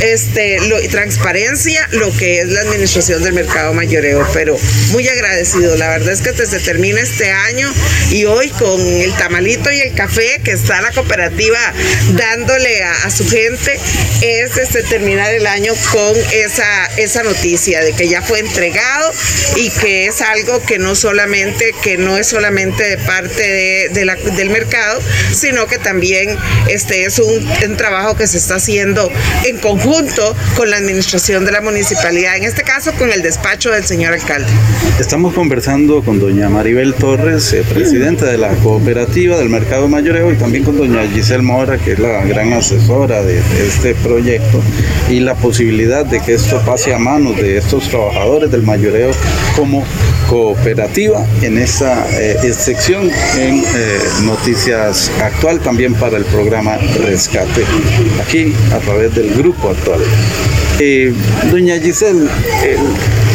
este, 0.03 0.59
lo, 0.67 0.79
transparencia 0.89 1.87
lo 1.91 2.11
que 2.17 2.41
es 2.41 2.49
la 2.49 2.61
administración 2.61 3.23
del 3.23 3.33
mercado 3.33 3.73
mayoreo, 3.73 4.27
pero 4.33 4.57
muy 4.91 5.07
agradecido. 5.07 5.75
La 5.77 5.89
verdad 5.89 6.11
es 6.11 6.21
que 6.21 6.33
se 6.45 6.59
termina 6.59 6.99
este 6.99 7.31
año 7.31 7.71
y 8.11 8.25
hoy 8.25 8.49
con 8.49 8.81
el 8.81 9.13
tamalito 9.13 9.71
y 9.71 9.79
el 9.79 9.93
café 9.93 10.41
que 10.43 10.51
está 10.51 10.81
la 10.81 10.91
cooperativa 10.91 11.32
dándole 12.13 12.83
a, 12.83 13.09
su 13.09 13.27
gente, 13.27 13.79
es 14.21 14.57
este, 14.57 14.83
terminar 14.83 15.33
el 15.33 15.47
año 15.47 15.73
con 15.91 16.15
esa, 16.33 16.85
esa 16.97 17.23
noticia 17.23 17.81
de 17.81 17.93
que 17.93 18.07
ya 18.07 18.21
fue 18.21 18.39
entregado 18.39 19.11
y 19.55 19.69
que 19.69 20.07
es 20.07 20.21
algo 20.21 20.61
que 20.61 20.79
no 20.79 20.95
solamente, 20.95 21.73
que 21.81 21.97
no 21.97 22.17
es 22.17 22.27
solamente 22.27 22.83
de 22.83 22.97
parte 22.97 23.41
de, 23.41 23.89
de 23.89 24.03
del 24.35 24.49
mercado, 24.49 24.99
sino 25.31 25.65
que 25.67 25.77
también 25.77 26.37
este 26.69 27.05
es 27.05 27.19
un, 27.19 27.43
trabajo 27.77 28.15
que 28.15 28.27
se 28.27 28.37
está 28.37 28.55
haciendo 28.55 29.09
en 29.45 29.57
conjunto 29.57 30.35
con 30.55 30.69
la 30.69 30.77
administración 30.77 31.45
de 31.45 31.51
la 31.51 31.61
municipalidad, 31.61 32.37
en 32.37 32.43
este 32.43 32.63
caso 32.63 32.91
con 32.93 33.11
el 33.11 33.21
despacho 33.21 33.71
del 33.71 33.83
señor 33.83 34.13
alcalde. 34.13 34.47
Estamos 34.99 35.33
conversando 35.33 36.03
con 36.03 36.19
doña 36.19 36.49
Maribel 36.49 36.93
Torres, 36.93 37.51
eh, 37.53 37.63
presidenta 37.67 38.25
de 38.25 38.37
la 38.37 38.49
cooperativa 38.55 39.37
del 39.37 39.49
Mercado 39.49 39.87
Mayoreo, 39.87 40.31
y 40.31 40.35
también 40.35 40.63
con 40.63 40.77
doña 40.77 41.01
Giselle 41.23 41.41
Mora, 41.41 41.77
que 41.77 41.93
es 41.93 41.99
la 41.99 42.25
gran 42.25 42.51
asesora 42.51 43.23
de, 43.23 43.39
este 43.65 43.95
proyecto, 43.95 44.59
y 45.09 45.21
la 45.21 45.35
posibilidad 45.35 46.05
de 46.05 46.19
que 46.19 46.33
esto 46.33 46.61
pase 46.65 46.93
a 46.93 46.99
manos 46.99 47.37
de 47.37 47.57
estos 47.57 47.87
trabajadores 47.87 48.51
del 48.51 48.63
mayoreo 48.63 49.11
como 49.55 49.85
cooperativa 50.27 51.25
en 51.41 51.59
esta 51.59 52.05
eh, 52.19 52.51
sección 52.51 53.09
en 53.37 53.59
eh, 53.59 53.99
Noticias 54.23 55.09
Actual, 55.21 55.61
también 55.61 55.93
para 55.93 56.17
el 56.17 56.25
programa 56.25 56.75
Rescate, 57.05 57.63
aquí 58.21 58.53
a 58.73 58.79
través 58.79 59.15
del 59.15 59.33
grupo 59.33 59.69
actual. 59.69 60.01
Eh, 60.79 61.13
doña 61.49 61.79
Giselle, 61.79 62.27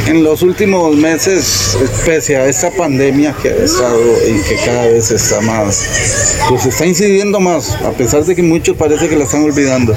en 0.06 0.22
los 0.22 0.42
últimos 0.42 0.96
meses, 0.96 1.76
pese 2.04 2.36
a 2.36 2.46
esta 2.46 2.70
pandemia 2.70 3.34
que 3.42 3.48
ha 3.48 3.56
estado 3.56 4.00
y 4.26 4.48
que 4.48 4.56
cada 4.64 4.86
vez 4.86 5.10
está 5.10 5.40
más, 5.40 6.36
pues 6.48 6.66
está 6.66 6.86
incidiendo 6.86 7.40
más, 7.40 7.72
a 7.82 7.90
pesar 7.92 8.24
de 8.24 8.34
que 8.34 8.42
muchos 8.42 8.76
parece 8.76 9.08
que 9.08 9.16
la 9.16 9.24
están 9.24 9.42
olvidando. 9.42 9.94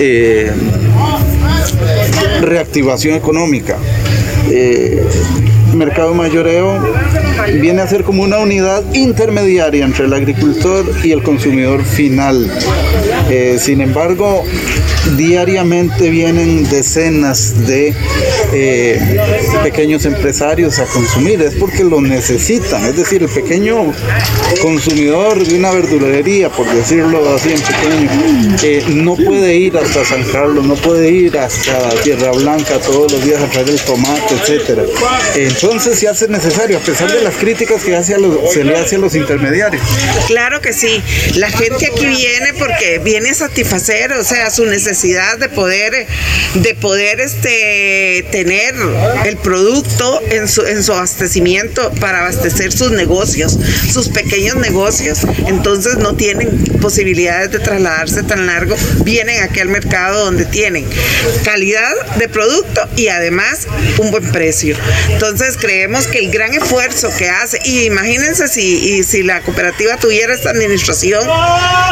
Eh, 0.00 0.52
reactivación 2.40 3.14
económica. 3.14 3.76
Eh, 4.50 5.04
mercado 5.74 6.14
mayoreo 6.14 6.80
viene 7.60 7.82
a 7.82 7.86
ser 7.86 8.02
como 8.04 8.22
una 8.22 8.38
unidad 8.38 8.82
intermediaria 8.94 9.84
entre 9.84 10.06
el 10.06 10.14
agricultor 10.14 10.84
y 11.04 11.12
el 11.12 11.22
consumidor 11.22 11.84
final. 11.84 12.50
Eh, 13.30 13.58
sin 13.60 13.80
embargo, 13.80 14.44
diariamente 15.16 16.10
vienen 16.10 16.68
decenas 16.68 17.66
de 17.66 17.94
eh, 18.52 19.18
pequeños 19.62 20.04
empresarios 20.04 20.78
a 20.78 20.86
consumir, 20.86 21.40
es 21.42 21.54
porque 21.54 21.84
lo 21.84 22.00
necesitan, 22.00 22.84
es 22.84 22.96
decir, 22.96 23.22
el 23.22 23.28
pequeño 23.28 23.92
consumidor 24.60 25.46
de 25.46 25.56
una 25.56 25.70
verdulería, 25.70 26.50
por 26.50 26.70
decirlo 26.70 27.34
así 27.34 27.52
en 27.52 27.60
pequeño, 27.60 28.56
eh, 28.62 28.84
no 28.88 29.16
puede 29.16 29.56
ir 29.56 29.76
hasta 29.76 30.04
San 30.04 30.24
Carlos, 30.24 30.64
no 30.64 30.74
puede 30.74 31.10
ir 31.10 31.38
hasta 31.38 31.90
Tierra 32.02 32.32
Blanca 32.32 32.78
todos 32.78 33.12
los 33.12 33.24
días 33.24 33.42
a 33.42 33.46
traer 33.48 33.70
el 33.70 33.80
tomate, 33.80 34.34
etcétera. 34.34 34.84
Entonces 35.34 35.98
se 35.98 36.08
hace 36.08 36.28
necesario, 36.28 36.78
a 36.78 36.80
pesar 36.80 37.10
de 37.12 37.22
las 37.22 37.34
críticas 37.36 37.82
que 37.82 37.96
hace 37.96 38.14
a 38.14 38.18
los, 38.18 38.52
se 38.52 38.64
le 38.64 38.76
hace 38.76 38.96
a 38.96 38.98
los 38.98 39.14
intermediarios. 39.14 39.82
Claro 40.26 40.60
que 40.60 40.72
sí, 40.72 41.02
la 41.36 41.50
gente 41.50 41.86
aquí 41.86 42.06
viene 42.06 42.52
porque 42.58 42.98
viene 42.98 43.30
a 43.30 43.34
satisfacer, 43.34 44.12
o 44.12 44.24
sea, 44.24 44.50
su 44.50 44.64
necesidad 44.66 44.97
de 45.02 45.48
poder, 45.48 46.06
de 46.54 46.74
poder 46.74 47.20
este, 47.20 48.26
tener 48.32 48.74
el 49.24 49.36
producto 49.36 50.20
en 50.30 50.48
su, 50.48 50.66
en 50.66 50.82
su 50.82 50.92
abastecimiento 50.92 51.92
para 52.00 52.20
abastecer 52.20 52.72
sus 52.72 52.90
negocios, 52.90 53.56
sus 53.92 54.08
pequeños 54.08 54.56
negocios, 54.56 55.20
entonces 55.46 55.98
no 55.98 56.16
tienen 56.16 56.50
posibilidades 56.80 57.52
de 57.52 57.60
trasladarse 57.60 58.24
tan 58.24 58.46
largo, 58.46 58.74
vienen 59.04 59.40
aquí 59.42 59.60
al 59.60 59.68
mercado 59.68 60.24
donde 60.24 60.44
tienen 60.46 60.84
calidad 61.44 61.94
de 62.16 62.28
producto 62.28 62.88
y 62.96 63.08
además 63.08 63.68
un 63.98 64.10
buen 64.10 64.32
precio. 64.32 64.76
Entonces 65.10 65.56
creemos 65.56 66.08
que 66.08 66.18
el 66.18 66.30
gran 66.32 66.54
esfuerzo 66.54 67.08
que 67.16 67.28
hace, 67.28 67.60
y 67.64 67.84
imagínense 67.84 68.48
si, 68.48 69.04
si 69.04 69.22
la 69.22 69.42
cooperativa 69.42 69.96
tuviera 69.96 70.34
esta 70.34 70.50
administración, 70.50 71.24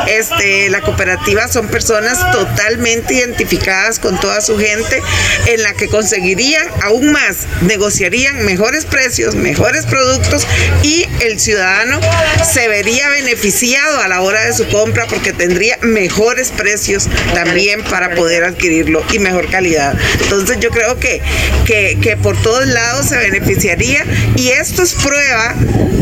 este, 0.09 0.71
la 0.71 0.81
cooperativa 0.81 1.47
son 1.47 1.69
personas 1.69 2.19
totalmente 2.33 2.96
identificadas 3.09 3.99
con 3.99 4.19
toda 4.21 4.41
su 4.41 4.59
gente, 4.59 5.03
en 5.47 5.63
la 5.63 5.75
que 5.75 5.89
conseguirían 5.89 6.67
aún 6.83 7.13
más, 7.13 7.47
negociarían 7.63 8.45
mejores 8.45 8.85
precios, 8.85 9.35
mejores 9.35 9.87
productos 9.87 10.47
y 10.83 11.07
el 11.23 11.41
ciudadano 11.41 12.01
se 12.45 12.69
vería 12.69 13.09
beneficiado 13.09 14.01
a 14.01 14.09
la 14.09 14.21
hora 14.21 14.45
de 14.45 14.53
su 14.53 14.67
compra 14.69 15.07
porque 15.07 15.33
tendría 15.33 15.79
mejores 15.83 16.51
precios 16.51 17.09
también 17.35 17.83
para 17.85 18.15
poder 18.15 18.45
adquirirlo 18.45 19.05
y 19.13 19.19
mejor 19.19 19.49
calidad. 19.51 19.95
Entonces 20.21 20.59
yo 20.61 20.71
creo 20.71 20.99
que, 20.99 21.21
que, 21.67 21.99
que 22.01 22.17
por 22.17 22.41
todos 22.43 22.67
lados 22.67 23.07
se 23.07 23.17
beneficiaría 23.17 24.05
y 24.37 24.49
esto 24.49 24.83
es 24.83 24.95
prueba 24.95 25.55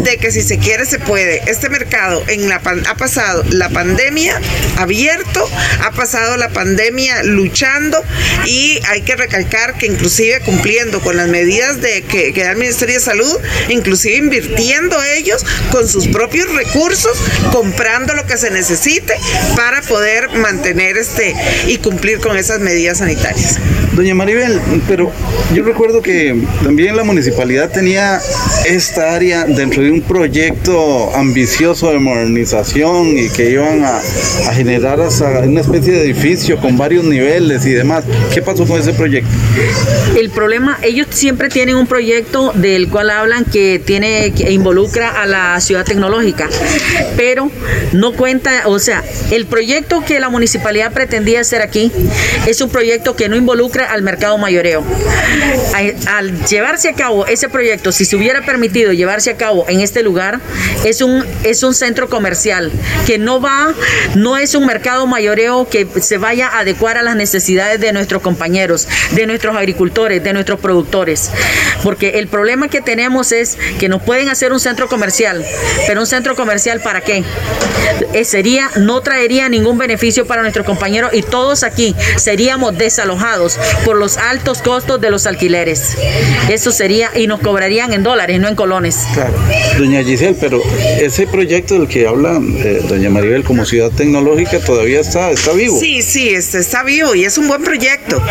de 0.05 0.19
que 0.19 0.31
si 0.31 0.43
se 0.43 0.59
quiere 0.59 0.85
se 0.85 0.99
puede. 0.99 1.43
Este 1.51 1.69
mercado 1.69 2.23
en 2.29 2.49
la 2.49 2.57
ha 2.57 2.95
pasado 2.97 3.45
la 3.51 3.69
pandemia 3.71 4.41
abierto, 4.77 5.49
ha 5.83 5.91
pasado 5.93 6.37
la 6.37 6.51
pandemia 6.51 6.84
luchando 7.25 8.03
y 8.47 8.79
hay 8.89 9.03
que 9.03 9.17
recalcar 9.17 9.77
que 9.79 9.87
inclusive 9.87 10.41
cumpliendo 10.41 11.01
con 11.01 11.17
las 11.17 11.29
medidas 11.29 11.81
de 11.81 12.03
que, 12.03 12.33
que 12.33 12.45
da 12.45 12.53
el 12.53 12.59
Ministerio 12.59 12.95
de 12.95 13.01
Salud, 13.01 13.37
inclusive 13.69 14.17
invirtiendo 14.17 14.97
ellos 15.17 15.45
con 15.71 15.89
sus 15.89 16.09
propios 16.09 16.53
recursos, 16.55 17.17
comprando 17.53 18.15
lo 18.15 18.27
que 18.27 18.37
se 18.37 18.51
necesite 18.51 19.15
para 19.57 19.83
poder 19.83 20.31
mantener 20.31 20.97
este 20.97 21.35
y 21.67 21.79
cumplir 21.79 22.19
con 22.21 22.37
esas 22.37 22.61
medidas 22.61 22.99
sanitarias. 22.99 23.59
Doña 23.95 24.15
Maribel, 24.15 24.61
pero 24.89 25.13
yo 25.55 25.63
recuerdo 25.63 26.03
que 26.03 26.35
también 26.65 26.97
la 26.97 27.05
municipalidad 27.05 27.71
tenía 27.71 28.21
esta 28.67 29.15
área 29.15 29.45
dentro 29.45 29.83
de 29.83 29.91
un 29.91 30.01
proyecto 30.01 31.15
ambicioso 31.15 31.93
de 31.93 32.01
modernización 32.01 33.17
y 33.17 33.29
que 33.29 33.51
iban 33.51 33.85
a, 33.85 33.99
a 33.99 34.55
generar 34.55 35.01
hasta 35.01 35.41
una 35.41 35.61
especie 35.61 35.93
de 35.93 36.03
edificio 36.03 36.61
con 36.61 36.74
varios 36.77 37.05
niveles 37.05 37.65
y 37.67 37.71
demás. 37.71 38.05
¿Qué 38.33 38.43
pasó 38.43 38.67
con 38.67 38.81
ese 38.81 38.93
proyecto? 38.93 39.31
El 40.17 40.31
problema, 40.31 40.79
ellos 40.83 41.07
siempre 41.11 41.49
tienen 41.49 41.77
un 41.77 41.87
proyecto 41.87 42.53
del 42.55 42.89
cual 42.89 43.11
hablan 43.11 43.45
que 43.45 43.81
tiene 43.85 44.33
que 44.33 44.51
involucra 44.53 45.23
a 45.23 45.27
la 45.27 45.61
ciudad 45.61 45.85
tecnológica, 45.85 46.49
pero 47.17 47.51
no 47.93 48.13
cuenta, 48.13 48.63
o 48.67 48.79
sea, 48.79 49.03
el 49.31 49.47
proyecto 49.47 50.05
que 50.05 50.21
la 50.21 50.29
municipalidad 50.29 50.93
pretendía 50.93 51.41
hacer 51.41 51.63
aquí 51.63 51.93
es 52.47 52.61
un 52.61 52.71
proyecto 52.71 53.17
que 53.17 53.29
no 53.29 53.37
involucra 53.37 53.93
al 53.93 54.03
mercado 54.03 54.39
mayoreo. 54.39 54.85
Al 56.07 56.45
llevarse 56.47 56.89
a 56.89 56.95
cabo 56.95 57.27
ese 57.27 57.49
proyecto, 57.49 57.93
si 57.93 58.05
se 58.05 58.17
hubiera 58.17 58.45
permitido 58.45 58.93
llevarse 58.93 59.31
a 59.31 59.37
cabo 59.37 59.67
en 59.69 59.81
este 59.81 60.03
lugar 60.03 60.41
es 60.85 61.01
un, 61.01 61.25
es 61.43 61.63
un 61.63 61.75
centro 61.75 62.09
comercial 62.09 62.71
que 63.07 63.19
no 63.19 63.41
va, 63.41 63.75
no 64.15 64.37
es 64.37 64.55
un 64.55 64.67
mercado 64.67 65.07
mayoreo 65.07 65.69
que 65.69 65.87
se 66.01 66.19
vaya 66.19 66.59
a 66.59 66.64
adecuar 66.65 66.99
a 66.99 67.03
las 67.03 67.15
necesidades 67.15 67.79
de 67.81 67.93
nuestros 67.93 68.23
compañeros, 68.23 68.89
de 69.13 69.27
nuestros 69.27 69.57
agricultores, 69.57 70.23
de 70.25 70.33
nuestros 70.33 70.59
productores. 70.61 71.31
Porque 71.83 72.19
el 72.19 72.27
problema 72.27 72.69
que 72.69 72.81
tenemos 72.81 73.33
es 73.33 73.57
que 73.79 73.89
nos 73.89 74.03
pueden 74.03 74.29
hacer 74.29 74.53
un 74.53 74.61
centro 74.61 74.89
comercial, 74.89 75.45
pero 75.87 76.01
un 76.01 76.07
centro 76.07 76.35
comercial 76.35 76.81
para 76.81 77.01
qué? 77.03 77.23
Eh, 78.13 78.25
sería, 78.25 78.71
no 78.77 79.01
traería 79.03 79.49
ningún 79.49 79.79
beneficio 79.79 80.27
para 80.27 80.43
nuestros 80.43 80.67
compañeros 80.67 81.11
y 81.13 81.23
todos 81.23 81.63
aquí 81.63 81.95
seríamos 82.17 82.77
desalojados 82.77 83.59
por 83.85 83.97
los 83.97 84.17
altos 84.17 84.63
costos 84.63 85.01
de 85.01 85.11
los 85.11 85.27
alquileres. 85.27 85.97
Eso 86.49 86.73
sería, 86.73 87.11
y 87.15 87.27
nos 87.27 87.41
cobrarían 87.41 87.93
en 87.93 88.03
dólares, 88.03 88.41
no 88.41 88.49
en 88.49 88.55
colones. 88.55 88.99
Claro. 89.13 89.35
Doña 89.79 90.03
Giselle, 90.03 90.37
pero 90.41 90.63
ese 90.99 91.27
proyecto 91.27 91.75
del 91.79 91.89
que 91.89 92.07
habla 92.07 92.41
eh, 92.41 92.81
doña 92.89 93.11
Maribel 93.11 93.45
como 93.45 93.65
ciudad 93.67 93.91
tecnológica 93.91 94.59
todavía 94.61 95.01
está, 95.01 95.31
está 95.31 95.53
vivo. 95.53 95.79
Sí, 95.79 96.03
sí, 96.03 96.29
este, 96.55 96.61
está 96.61 96.83
vivo 96.85 97.15
y 97.15 97.25
es 97.25 97.37
un 97.37 97.49
buen 97.49 97.63
proyecto. 97.63 98.23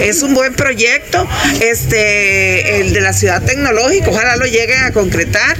Es 0.00 0.22
un 0.22 0.34
buen 0.34 0.54
proyecto, 0.54 1.26
este, 1.60 2.80
el 2.80 2.92
de 2.92 3.00
la 3.00 3.12
ciudad 3.12 3.42
tecnológica, 3.42 4.10
ojalá 4.10 4.36
lo 4.36 4.44
lleguen 4.44 4.84
a 4.84 4.92
concretar 4.92 5.56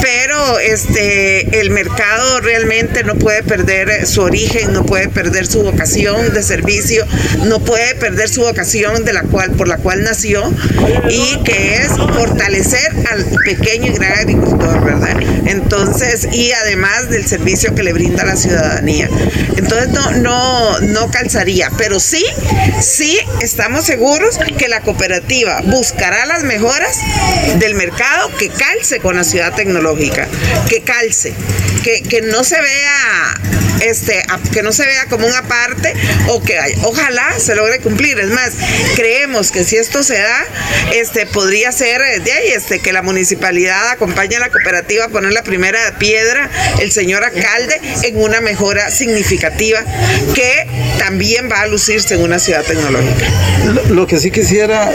pero 0.00 0.58
este 0.58 1.60
el 1.60 1.70
mercado 1.70 2.40
realmente 2.40 3.04
no 3.04 3.14
puede 3.14 3.42
perder 3.42 4.06
su 4.06 4.22
origen, 4.22 4.72
no 4.72 4.84
puede 4.84 5.08
perder 5.08 5.46
su 5.46 5.62
vocación 5.62 6.32
de 6.34 6.42
servicio, 6.42 7.06
no 7.44 7.60
puede 7.60 7.94
perder 7.94 8.28
su 8.28 8.42
vocación 8.42 9.04
de 9.04 9.12
la 9.12 9.22
cual 9.22 9.52
por 9.52 9.68
la 9.68 9.78
cual 9.78 10.02
nació 10.02 10.42
y 11.08 11.42
que 11.44 11.76
es 11.76 11.88
fortalecer 11.88 12.92
al 13.10 13.24
pequeño 13.44 13.92
y 13.92 13.94
gran 13.94 14.12
agricultor, 14.18 14.84
¿verdad? 14.84 15.16
Entonces, 15.46 16.28
y 16.32 16.52
además 16.52 17.08
del 17.10 17.26
servicio 17.26 17.74
que 17.74 17.82
le 17.82 17.92
brinda 17.92 18.22
a 18.22 18.26
la 18.26 18.36
ciudadanía. 18.36 19.08
Entonces 19.56 19.88
no 19.88 20.10
no 20.12 20.80
no 20.80 21.10
calzaría, 21.10 21.70
pero 21.78 22.00
sí 22.00 22.24
sí 22.80 23.18
estamos 23.40 23.84
seguros 23.84 24.38
que 24.58 24.68
la 24.68 24.80
cooperativa 24.80 25.62
buscará 25.64 26.26
las 26.26 26.42
mejoras 26.42 26.96
del 27.58 27.74
mercado 27.74 28.30
que 28.38 28.48
calce 28.48 29.00
con 29.00 29.16
la 29.16 29.24
ciudad 29.24 29.54
tecnológica 29.54 29.85
que 30.68 30.82
calce, 30.82 31.34
que, 31.82 32.02
que 32.02 32.22
no 32.22 32.42
se 32.44 32.60
vea 32.60 33.55
este, 33.82 34.22
que 34.52 34.62
no 34.62 34.72
se 34.72 34.84
vea 34.86 35.06
como 35.06 35.26
una 35.26 35.42
parte 35.42 35.92
o 36.28 36.42
que 36.42 36.58
ojalá 36.82 37.38
se 37.38 37.54
logre 37.54 37.80
cumplir. 37.80 38.18
Es 38.18 38.30
más, 38.30 38.52
creemos 38.94 39.50
que 39.50 39.64
si 39.64 39.76
esto 39.76 40.02
se 40.02 40.18
da, 40.18 40.44
este, 40.94 41.26
podría 41.26 41.72
ser 41.72 42.00
eh, 42.02 42.20
de 42.20 42.32
ahí, 42.32 42.48
este, 42.48 42.80
que 42.80 42.92
la 42.92 43.02
municipalidad 43.02 43.90
acompañe 43.90 44.36
a 44.36 44.40
la 44.40 44.50
cooperativa 44.50 45.04
a 45.04 45.08
poner 45.08 45.32
la 45.32 45.42
primera 45.42 45.78
piedra, 45.98 46.50
el 46.80 46.92
señor 46.92 47.24
alcalde, 47.24 47.80
en 48.02 48.20
una 48.20 48.40
mejora 48.40 48.90
significativa 48.90 49.84
que 50.34 50.66
también 50.98 51.50
va 51.50 51.62
a 51.62 51.66
lucirse 51.66 52.14
en 52.14 52.22
una 52.22 52.38
ciudad 52.38 52.64
tecnológica. 52.64 53.26
Lo, 53.90 54.06
que 54.06 54.18
sí 54.18 54.30
quisiera 54.30 54.92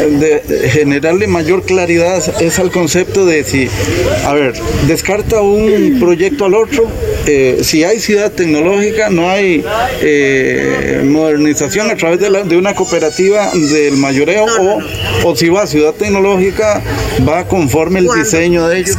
generarle 0.70 1.28
mayor 1.28 1.66
claridad 1.66 2.24
es 2.42 2.60
al 2.60 2.72
concepto 2.72 3.26
de 3.26 3.44
si, 3.44 3.70
a 4.26 4.34
ver, 4.34 4.54
descarta 4.88 5.42
un 5.42 6.00
proyecto 6.00 6.46
al 6.46 6.54
otro, 6.54 6.90
eh, 7.26 7.60
si 7.64 7.84
hay 7.84 8.00
ciudad 8.00 8.32
tecnológica, 8.32 8.71
no 9.10 9.30
hay 9.30 9.64
eh, 10.02 11.02
modernización 11.06 11.90
a 11.92 11.96
través 11.96 12.20
de, 12.20 12.30
de, 12.44 12.58
una 12.58 12.74
cooperativa 12.74 13.52
del 13.54 13.98
mayoreo 13.98 14.46
o, 14.46 14.80
o, 15.24 15.36
si 15.36 15.50
va 15.50 15.64
a 15.64 15.68
ciudad 15.68 15.94
tecnológica, 15.94 16.82
va 17.28 17.48
conforme 17.48 18.00
el 18.00 18.08
diseño 18.08 18.68
de 18.68 18.80
ellos. 18.80 18.98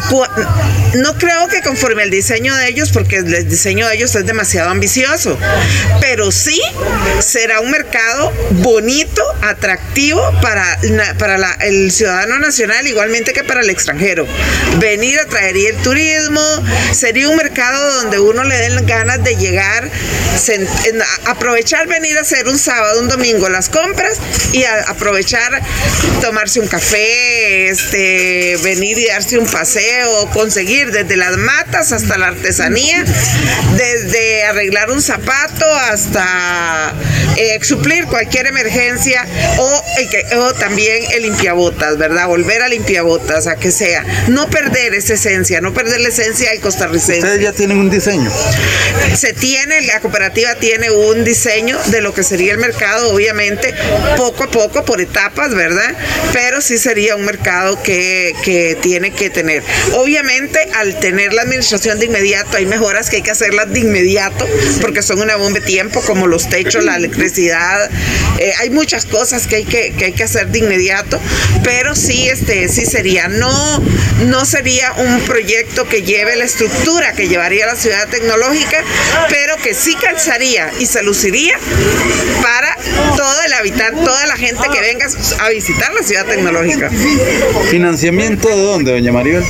No 0.94 1.16
creo 1.16 1.48
que 1.48 1.62
conforme 1.62 2.02
el 2.02 2.10
diseño 2.10 2.54
de 2.54 2.68
ellos, 2.68 2.90
porque 2.90 3.16
el 3.16 3.48
diseño 3.48 3.88
de 3.88 3.94
ellos 3.96 4.14
es 4.14 4.26
demasiado 4.26 4.70
ambicioso, 4.70 5.38
pero 6.00 6.30
sí 6.30 6.60
será 7.20 7.60
un 7.60 7.70
mercado 7.70 8.32
bonito, 8.50 9.22
atractivo 9.40 10.20
para, 10.42 10.78
para 11.18 11.38
la, 11.38 11.52
el 11.60 11.90
ciudadano 11.92 12.38
nacional, 12.38 12.86
igualmente 12.86 13.32
que 13.32 13.42
para 13.42 13.60
el 13.62 13.70
extranjero. 13.70 14.26
Venir 14.78 15.18
a 15.18 15.26
traer 15.26 15.56
el 15.56 15.76
turismo, 15.78 16.42
sería 16.92 17.28
un 17.28 17.36
mercado 17.36 18.02
donde 18.02 18.18
uno 18.18 18.44
le 18.44 18.56
den 18.56 18.86
ganas 18.86 19.22
de 19.22 19.36
llegar, 19.36 19.61
aprovechar 21.26 21.86
venir 21.86 22.16
a 22.18 22.22
hacer 22.22 22.48
un 22.48 22.58
sábado, 22.58 23.00
un 23.00 23.08
domingo 23.08 23.48
las 23.48 23.68
compras 23.68 24.18
y 24.52 24.64
aprovechar 24.64 25.62
tomarse 26.20 26.60
un 26.60 26.68
café, 26.68 27.68
este, 27.68 28.58
venir 28.62 28.98
y 28.98 29.06
darse 29.06 29.38
un 29.38 29.46
paseo, 29.46 30.28
conseguir 30.30 30.90
desde 30.92 31.16
las 31.16 31.36
matas 31.36 31.92
hasta 31.92 32.18
la 32.18 32.28
artesanía, 32.28 33.04
desde 33.76 34.44
arreglar 34.44 34.90
un 34.90 35.02
zapato 35.02 35.66
hasta 35.90 36.92
eh, 37.36 37.58
suplir 37.62 38.06
cualquier 38.06 38.46
emergencia 38.46 39.26
o, 39.58 39.82
o 40.38 40.54
también 40.54 41.04
el 41.12 41.22
limpiabotas, 41.22 41.96
¿verdad? 41.96 42.26
Volver 42.26 42.62
a 42.62 42.68
limpiabotas, 42.68 43.46
a 43.46 43.56
que 43.56 43.70
sea. 43.70 44.04
No 44.28 44.48
perder 44.50 44.94
esa 44.94 45.14
esencia, 45.14 45.60
no 45.60 45.72
perder 45.72 46.00
la 46.00 46.08
esencia 46.08 46.50
del 46.50 46.60
costarricense. 46.60 47.20
Ustedes 47.20 47.40
ya 47.40 47.52
tienen 47.52 47.78
un 47.78 47.90
diseño. 47.90 48.30
Se 49.16 49.32
tiene, 49.32 49.82
la 49.82 50.00
cooperativa 50.00 50.54
tiene 50.56 50.90
un 50.90 51.24
diseño 51.24 51.78
de 51.86 52.00
lo 52.00 52.12
que 52.12 52.22
sería 52.22 52.52
el 52.52 52.58
mercado, 52.58 53.10
obviamente, 53.12 53.74
poco 54.16 54.44
a 54.44 54.50
poco, 54.50 54.84
por 54.84 55.00
etapas, 55.00 55.54
¿verdad? 55.54 55.94
Pero 56.32 56.60
sí 56.60 56.78
sería 56.78 57.16
un 57.16 57.24
mercado 57.24 57.82
que, 57.82 58.34
que 58.44 58.76
tiene 58.80 59.12
que 59.12 59.30
tener. 59.30 59.62
Obviamente, 59.94 60.58
al 60.74 60.98
tener 60.98 61.32
la 61.32 61.42
administración 61.42 61.98
de 61.98 62.06
inmediato, 62.06 62.56
hay 62.56 62.66
mejoras 62.66 63.10
que 63.10 63.16
hay 63.16 63.22
que 63.22 63.30
hacerlas 63.30 63.72
de 63.72 63.80
inmediato, 63.80 64.46
porque 64.80 65.02
son 65.02 65.20
una 65.20 65.36
bomba 65.36 65.60
de 65.60 65.66
tiempo, 65.66 66.00
como 66.02 66.26
los 66.26 66.48
techos, 66.48 66.84
la 66.84 66.96
electricidad. 66.96 67.21
Eh, 68.38 68.52
hay 68.60 68.70
muchas 68.70 69.06
cosas 69.06 69.46
que 69.46 69.56
hay 69.56 69.64
que, 69.64 69.92
que 69.92 70.06
hay 70.06 70.12
que 70.12 70.24
hacer 70.24 70.48
de 70.48 70.58
inmediato, 70.58 71.20
pero 71.62 71.94
sí, 71.94 72.28
este, 72.28 72.68
sí 72.68 72.84
sería. 72.86 73.28
No, 73.28 73.82
no 74.26 74.44
sería 74.44 74.92
un 74.92 75.20
proyecto 75.20 75.88
que 75.88 76.02
lleve 76.02 76.36
la 76.36 76.44
estructura 76.44 77.12
que 77.12 77.28
llevaría 77.28 77.66
la 77.66 77.76
ciudad 77.76 78.08
tecnológica, 78.08 78.78
pero 79.28 79.56
que 79.56 79.74
sí 79.74 79.94
calzaría 79.94 80.70
y 80.80 80.86
se 80.86 81.02
luciría 81.02 81.56
para 82.42 82.76
todo 83.16 83.42
el 83.46 83.52
habitante, 83.52 84.04
toda 84.04 84.26
la 84.26 84.36
gente 84.36 84.62
que 84.72 84.80
venga 84.80 85.06
a 85.40 85.48
visitar 85.50 85.92
la 85.92 86.02
ciudad 86.02 86.26
tecnológica. 86.26 86.90
¿Financiamiento 87.70 88.48
de 88.48 88.56
dónde, 88.56 88.92
doña 88.92 89.12
Maribel? 89.12 89.44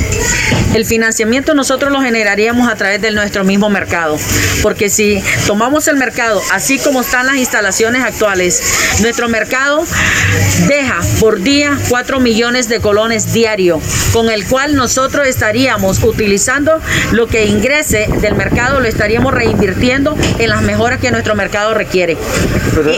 El 0.73 0.85
financiamiento 0.85 1.53
nosotros 1.53 1.91
lo 1.91 2.01
generaríamos 2.01 2.67
a 2.67 2.75
través 2.75 2.99
de 3.01 3.11
nuestro 3.11 3.43
mismo 3.43 3.69
mercado, 3.69 4.17
porque 4.63 4.89
si 4.89 5.23
tomamos 5.45 5.87
el 5.87 5.97
mercado 5.97 6.41
así 6.51 6.79
como 6.79 7.01
están 7.01 7.27
las 7.27 7.35
instalaciones 7.37 7.62
actuales, 7.65 8.61
nuestro 9.01 9.29
mercado 9.29 9.85
deja 10.67 10.99
por 11.19 11.41
día 11.41 11.77
4 11.89 12.19
millones 12.19 12.67
de 12.67 12.79
colones 12.79 13.33
diario, 13.33 13.81
con 14.11 14.29
el 14.29 14.45
cual 14.45 14.75
nosotros 14.75 15.27
estaríamos 15.27 16.03
utilizando 16.03 16.81
lo 17.11 17.27
que 17.27 17.45
ingrese 17.45 18.07
del 18.21 18.35
mercado, 18.35 18.79
lo 18.79 18.87
estaríamos 18.87 19.33
reinvirtiendo 19.33 20.17
en 20.39 20.49
las 20.49 20.61
mejoras 20.61 20.99
que 20.99 21.11
nuestro 21.11 21.35
mercado 21.35 21.73
requiere. 21.73 22.17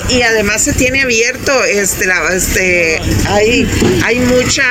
Y, 0.10 0.15
y 0.15 0.21
además 0.23 0.63
se 0.63 0.73
tiene 0.73 1.01
abierto, 1.01 1.63
este, 1.63 2.08
la, 2.08 2.34
este, 2.34 2.99
hay, 3.28 3.69
hay 4.04 4.19
mucha, 4.19 4.65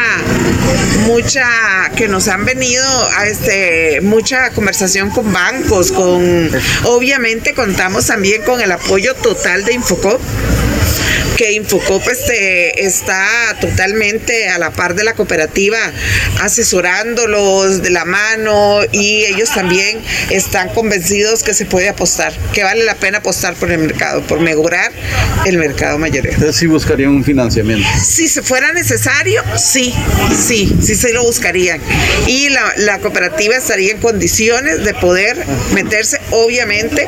mucha 1.07 1.47
que 1.97 2.09
nos 2.09 2.29
han 2.29 2.45
venido 2.45 2.85
a 3.17 3.27
este, 3.27 4.01
mucha 4.03 4.51
conversación 4.51 5.11
con 5.11 5.33
bancos, 5.33 5.93
con 5.93 6.51
obviamente 6.85 7.55
contamos 7.55 8.07
también 8.07 8.43
con 8.43 8.61
el 8.61 8.73
apoyo 8.73 9.15
total 9.15 9.65
de 9.65 9.75
Infocop 9.75 10.21
que 11.37 11.53
Infocop 11.53 12.07
este, 12.09 12.87
está 12.87 13.57
totalmente 13.61 14.49
a 14.49 14.59
la 14.59 14.71
par 14.71 14.95
de 14.95 15.05
la 15.05 15.15
cooperativa, 15.15 15.79
asesorándolos 16.41 17.83
de 17.83 17.91
la 17.91 18.05
mano 18.05 18.81
y 18.93 19.25
ellos 19.25 19.51
también 19.53 20.01
están 20.31 20.69
convencidos 20.71 21.43
que 21.43 21.55
se 21.55 21.67
puede 21.67 21.89
apostar, 21.89 22.33
que 22.53 22.63
vale 22.63 22.85
la 22.85 22.95
pena 22.95 23.19
apostar 23.19 23.55
por 23.55 23.71
el 23.71 23.79
mercado, 23.79 24.23
por 24.23 24.41
mejorar 24.41 24.93
el 25.45 25.59
mercado 25.59 25.99
mayoreo. 25.99 26.33
Entonces 26.33 26.57
sí 26.57 26.67
buscarían 26.67 27.11
un 27.11 27.25
financiamiento. 27.25 27.87
Si 28.03 28.29
se 28.29 28.43
fuera 28.43 28.73
necesario, 28.73 29.43
sí, 29.57 29.95
sí, 30.47 30.77
sí 30.83 30.95
se 30.95 31.13
lo 31.13 31.25
buscarían. 31.25 31.81
Y 32.27 32.49
la, 32.51 32.75
la 32.77 32.99
cooperativa 32.99 33.57
estaría 33.57 33.93
en 33.93 34.01
condiciones 34.01 34.85
de 34.85 34.95
poder 34.95 35.45
meterse, 35.73 36.21
obviamente, 36.31 37.07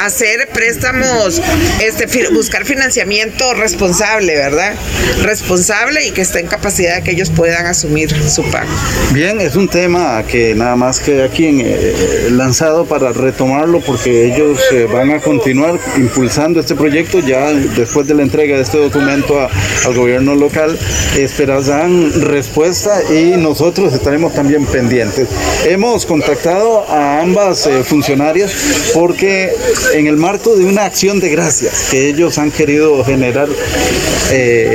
hacer 0.00 0.48
préstamos, 0.48 1.40
este, 1.80 2.06
buscar 2.30 2.64
financiamiento 2.64 3.54
responsable 3.68 4.34
¿verdad? 4.34 4.74
Responsable 5.22 6.06
y 6.06 6.10
que 6.12 6.22
esté 6.22 6.40
en 6.40 6.46
capacidad 6.46 6.96
de 6.96 7.02
que 7.02 7.10
ellos 7.10 7.30
puedan 7.30 7.66
asumir 7.66 8.10
su 8.28 8.42
pago. 8.50 8.68
Bien, 9.12 9.40
es 9.40 9.56
un 9.56 9.68
tema 9.68 10.22
que 10.26 10.54
nada 10.54 10.74
más 10.76 11.00
queda 11.00 11.26
aquí 11.26 11.60
eh, 11.60 12.28
lanzado 12.30 12.86
para 12.86 13.12
retomarlo 13.12 13.80
porque 13.80 14.26
ellos 14.26 14.58
eh, 14.72 14.88
van 14.90 15.10
a 15.10 15.20
continuar 15.20 15.78
impulsando 15.96 16.60
este 16.60 16.74
proyecto 16.74 17.20
ya 17.20 17.52
después 17.52 18.06
de 18.06 18.14
la 18.14 18.22
entrega 18.22 18.56
de 18.56 18.62
este 18.62 18.78
documento 18.78 19.38
al 19.84 19.94
gobierno 19.94 20.34
local. 20.34 20.78
Esperarán 21.16 22.22
respuesta 22.22 23.02
y 23.12 23.36
nosotros 23.36 23.92
estaremos 23.92 24.32
también 24.34 24.64
pendientes. 24.64 25.28
Hemos 25.66 26.06
contactado 26.06 26.88
a 26.88 27.20
ambas 27.20 27.66
eh, 27.66 27.84
funcionarias 27.84 28.52
porque 28.94 29.52
en 29.94 30.06
el 30.06 30.16
marco 30.16 30.56
de 30.56 30.64
una 30.64 30.86
acción 30.86 31.20
de 31.20 31.28
gracias 31.28 31.88
que 31.90 32.08
ellos 32.08 32.38
han 32.38 32.50
querido 32.50 33.04
generar, 33.04 33.48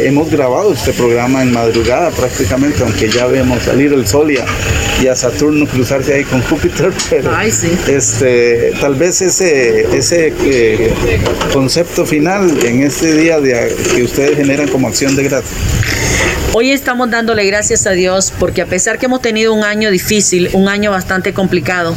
hemos 0.06 0.30
grabado 0.30 0.74
este 0.74 0.94
programa 0.94 1.42
en 1.42 1.52
madrugada 1.52 2.10
prácticamente, 2.12 2.84
aunque 2.84 3.10
ya 3.10 3.28
vemos 3.28 3.64
salir 3.64 3.94
el 3.94 4.08
sol 4.08 4.32
y 4.32 4.38
a, 5.08 5.16
Saturno 5.16 5.68
cruzarse 5.68 6.14
ahí 6.14 6.24
con 6.24 6.42
Júpiter, 6.50 6.92
pero 7.10 7.32
este, 7.88 8.72
tal 8.80 8.96
vez 8.96 9.22
ese, 9.22 9.96
ese 9.96 10.34
eh, 10.44 10.94
concepto 11.52 12.06
final 12.06 12.58
en 12.66 12.84
este 12.84 13.16
día 13.16 13.40
de, 13.40 13.76
que 13.96 14.04
ustedes 14.04 14.38
generan 14.38 14.68
como 14.68 14.88
acción 14.88 15.16
de 15.16 15.24
gracias. 15.24 15.54
Hoy 16.56 16.70
estamos 16.70 17.10
dándole 17.10 17.48
gracias 17.48 17.88
a 17.88 17.92
Dios 17.94 18.32
porque 18.38 18.62
a 18.62 18.68
pesar 18.68 19.00
que 19.00 19.08
hemos 19.08 19.24
tenido 19.24 19.54
un 19.54 19.64
año 19.64 19.90
difícil, 19.90 20.52
un 20.54 20.70
año 20.70 20.92
bastante 20.92 21.34
complicado, 21.34 21.96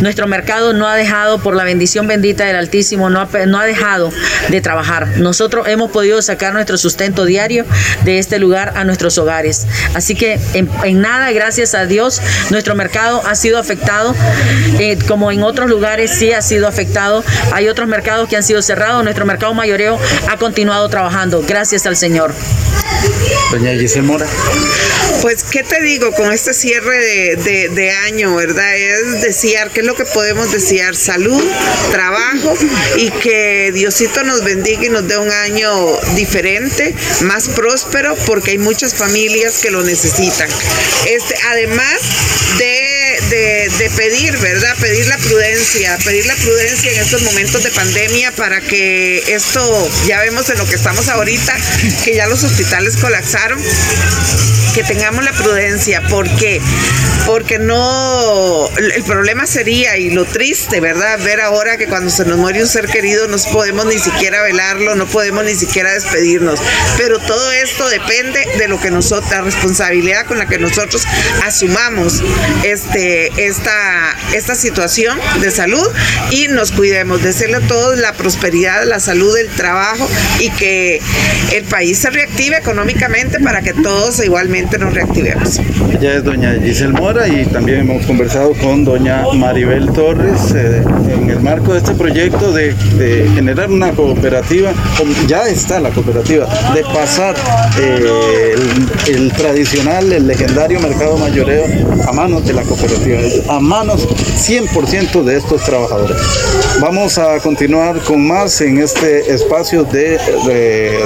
nuestro 0.00 0.26
mercado 0.26 0.72
no 0.72 0.88
ha 0.88 0.96
dejado, 0.96 1.42
por 1.42 1.54
la 1.54 1.64
bendición 1.64 2.06
bendita 2.06 2.46
del 2.46 2.56
Altísimo, 2.56 3.10
no 3.10 3.20
ha, 3.20 3.66
dejado 3.66 4.10
de 4.48 4.62
trabajar. 4.62 5.18
Nosotros 5.18 5.68
hemos 5.68 5.90
podido 5.90 6.22
sacar 6.22 6.54
nuestro 6.54 6.78
sustento 6.78 7.26
diario 7.26 7.66
de 8.02 8.18
este 8.18 8.38
lugar 8.38 8.72
a 8.76 8.84
nuestros 8.84 9.18
hogares. 9.18 9.66
Así 9.92 10.14
que 10.14 10.40
en, 10.54 11.00
nada, 11.02 11.30
gracias 11.32 11.74
a 11.74 11.84
Dios, 11.84 12.22
nuestro 12.48 12.74
mercado 12.74 13.20
ha 13.26 13.34
sido 13.34 13.58
afectado, 13.58 14.14
eh, 14.78 14.96
como 15.06 15.30
en 15.30 15.42
otros 15.42 15.68
lugares 15.68 16.12
sí 16.12 16.32
ha 16.32 16.40
sido 16.40 16.66
afectado. 16.66 17.22
Hay 17.52 17.68
otros 17.68 17.88
mercados 17.88 18.26
que 18.26 18.36
han 18.36 18.42
sido 18.42 18.62
cerrados. 18.62 19.04
Nuestro 19.04 19.26
mercado 19.26 19.52
mayoreo 19.52 19.98
ha 20.30 20.38
continuado 20.38 20.88
trabajando, 20.88 21.44
gracias 21.46 21.84
al 21.84 21.96
Señor. 21.96 22.32
Giselle 23.82 24.06
Mora. 24.06 24.28
Pues, 25.22 25.42
¿qué 25.44 25.62
te 25.62 25.80
digo 25.82 26.12
con 26.12 26.32
este 26.32 26.54
cierre 26.54 27.36
de, 27.36 27.90
año, 28.06 28.34
verdad? 28.34 28.76
Es 28.76 29.22
desear, 29.22 29.70
¿qué 29.70 29.80
es 29.80 29.86
lo 29.86 29.94
que 29.94 30.04
podemos 30.04 30.52
desear? 30.52 30.94
Salud, 30.96 31.42
trabajo 31.90 32.56
y 32.96 33.10
que 33.10 33.70
Diosito 33.72 34.22
nos 34.24 34.44
bendiga 34.44 34.84
y 34.84 34.88
nos 34.88 35.06
dé 35.06 35.18
un 35.18 35.30
año 35.30 35.70
diferente, 36.14 36.94
más 37.22 37.48
próspero, 37.48 38.16
porque 38.26 38.52
hay 38.52 38.58
muchas 38.58 38.94
familias 38.94 39.58
que 39.58 39.70
lo 39.70 39.82
necesitan. 39.82 40.48
Este, 41.06 41.34
además 41.50 42.00
de, 42.58 42.81
de 43.36 43.90
pedir, 43.96 44.36
¿verdad? 44.38 44.76
Pedir 44.78 45.06
la 45.06 45.16
prudencia, 45.16 45.96
pedir 46.04 46.26
la 46.26 46.34
prudencia 46.36 46.92
en 46.92 46.98
estos 46.98 47.22
momentos 47.22 47.62
de 47.62 47.70
pandemia 47.70 48.30
para 48.32 48.60
que 48.60 49.24
esto, 49.26 49.90
ya 50.06 50.20
vemos 50.20 50.50
en 50.50 50.58
lo 50.58 50.66
que 50.66 50.74
estamos 50.74 51.08
ahorita, 51.08 51.56
que 52.04 52.14
ya 52.14 52.26
los 52.26 52.44
hospitales 52.44 52.96
colapsaron 52.96 53.62
que 54.74 54.82
tengamos 54.82 55.24
la 55.24 55.32
prudencia. 55.32 56.02
¿Por 56.08 56.28
qué? 56.36 56.60
Porque 57.26 57.58
no, 57.58 58.68
el 58.76 59.02
problema 59.04 59.46
sería, 59.46 59.96
y 59.96 60.10
lo 60.10 60.24
triste, 60.24 60.80
¿verdad? 60.80 61.20
Ver 61.22 61.40
ahora 61.40 61.76
que 61.76 61.86
cuando 61.86 62.10
se 62.10 62.24
nos 62.24 62.38
muere 62.38 62.62
un 62.62 62.68
ser 62.68 62.88
querido 62.88 63.28
no 63.28 63.36
podemos 63.52 63.86
ni 63.86 63.98
siquiera 63.98 64.42
velarlo, 64.42 64.96
no 64.96 65.06
podemos 65.06 65.44
ni 65.44 65.54
siquiera 65.54 65.92
despedirnos. 65.92 66.60
Pero 66.96 67.18
todo 67.20 67.52
esto 67.52 67.88
depende 67.88 68.44
de 68.58 68.66
lo 68.66 68.80
que 68.80 68.90
nosotros, 68.90 69.30
la 69.30 69.42
responsabilidad 69.42 70.26
con 70.26 70.38
la 70.38 70.46
que 70.46 70.58
nosotros 70.58 71.06
asumamos 71.44 72.22
este, 72.64 73.46
esta, 73.46 74.16
esta 74.32 74.54
situación 74.54 75.18
de 75.40 75.50
salud 75.50 75.86
y 76.30 76.48
nos 76.48 76.72
cuidemos, 76.72 77.22
desearle 77.22 77.56
a 77.56 77.68
todos 77.68 77.98
la 77.98 78.14
prosperidad, 78.14 78.84
la 78.84 79.00
salud, 79.00 79.36
el 79.36 79.48
trabajo 79.48 80.08
y 80.40 80.50
que 80.50 81.00
el 81.52 81.64
país 81.64 81.98
se 81.98 82.10
reactive 82.10 82.56
económicamente 82.56 83.38
para 83.38 83.62
que 83.62 83.74
todos 83.74 84.24
igualmente 84.24 84.61
nos 84.78 84.94
reactivemos. 84.94 85.60
Ella 85.90 86.14
es 86.14 86.24
doña 86.24 86.54
Giselle 86.54 86.92
Mora 86.92 87.28
y 87.28 87.44
también 87.46 87.80
hemos 87.80 88.06
conversado 88.06 88.52
con 88.54 88.84
doña 88.84 89.24
Maribel 89.34 89.92
Torres 89.92 90.52
eh, 90.54 90.82
en 91.12 91.28
el 91.28 91.40
marco 91.40 91.72
de 91.72 91.78
este 91.78 91.94
proyecto 91.94 92.52
de, 92.52 92.74
generar 93.34 93.70
una 93.70 93.92
cooperativa, 93.92 94.72
ya 95.26 95.42
está 95.42 95.80
la 95.80 95.90
cooperativa, 95.90 96.46
de 96.74 96.82
pasar 96.82 97.34
eh, 97.80 98.54
el, 99.08 99.32
tradicional, 99.32 100.12
el 100.12 100.26
legendario 100.26 100.80
mercado 100.80 101.18
mayoreo 101.18 101.64
a 102.06 102.12
manos 102.12 102.46
de 102.46 102.52
la 102.52 102.62
cooperativa, 102.62 103.18
a 103.48 103.60
manos 103.60 104.08
100% 104.08 105.22
de 105.24 105.36
estos 105.36 105.62
trabajadores. 105.64 106.16
Vamos 106.80 107.18
a 107.18 107.38
continuar 107.40 107.98
con 108.00 108.26
más 108.26 108.60
en 108.60 108.78
este 108.78 109.32
espacio 109.32 109.84
de 109.84 110.18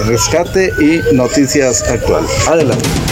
rescate 0.06 0.72
y 0.80 1.14
noticias 1.14 1.82
actuales. 1.82 2.30
Adelante. 2.46 3.05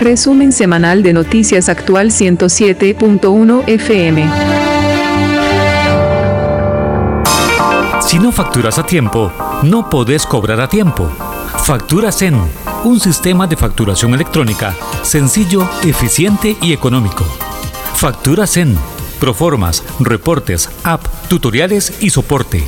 Resumen 0.00 0.52
semanal 0.52 1.02
de 1.02 1.12
Noticias 1.12 1.68
Actual 1.68 2.12
107.1 2.12 3.64
FM. 3.66 4.28
Si 8.00 8.18
no 8.20 8.30
facturas 8.30 8.78
a 8.78 8.86
tiempo, 8.86 9.32
no 9.64 9.90
podés 9.90 10.24
cobrar 10.24 10.60
a 10.60 10.68
tiempo. 10.68 11.10
Factura 11.64 12.10
en 12.20 12.36
un 12.84 13.00
sistema 13.00 13.48
de 13.48 13.56
facturación 13.56 14.14
electrónica 14.14 14.74
sencillo, 15.02 15.68
eficiente 15.82 16.56
y 16.62 16.72
económico. 16.72 17.24
Factura 17.94 18.44
en 18.54 18.78
proformas, 19.18 19.82
reportes, 19.98 20.70
app, 20.84 21.04
tutoriales 21.28 22.00
y 22.00 22.10
soporte. 22.10 22.62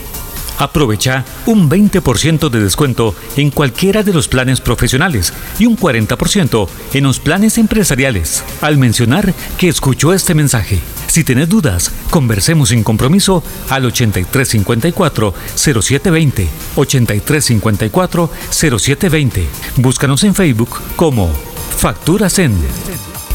Aprovecha 0.60 1.24
un 1.46 1.68
20% 1.70 2.50
de 2.50 2.60
descuento 2.60 3.14
en 3.36 3.50
cualquiera 3.50 4.02
de 4.02 4.12
los 4.12 4.28
planes 4.28 4.60
profesionales 4.60 5.32
y 5.58 5.64
un 5.64 5.74
40% 5.74 6.68
en 6.92 7.04
los 7.04 7.18
planes 7.18 7.56
empresariales 7.56 8.44
al 8.60 8.76
mencionar 8.76 9.32
que 9.56 9.68
escuchó 9.68 10.12
este 10.12 10.34
mensaje. 10.34 10.78
Si 11.06 11.24
tenés 11.24 11.48
dudas, 11.48 11.90
conversemos 12.10 12.68
sin 12.68 12.84
compromiso 12.84 13.42
al 13.70 13.90
8354-0720. 13.90 16.46
8354-0720. 16.76 19.44
Búscanos 19.76 20.24
en 20.24 20.34
Facebook 20.34 20.78
como 20.94 21.30
Factura 21.78 22.28
Zen. 22.28 22.52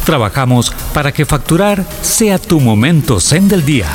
Trabajamos 0.05 0.71
para 0.93 1.11
que 1.11 1.25
facturar 1.25 1.83
sea 2.03 2.37
tu 2.37 2.59
momento 2.59 3.19
Zen 3.19 3.47
del 3.47 3.65
día. 3.65 3.87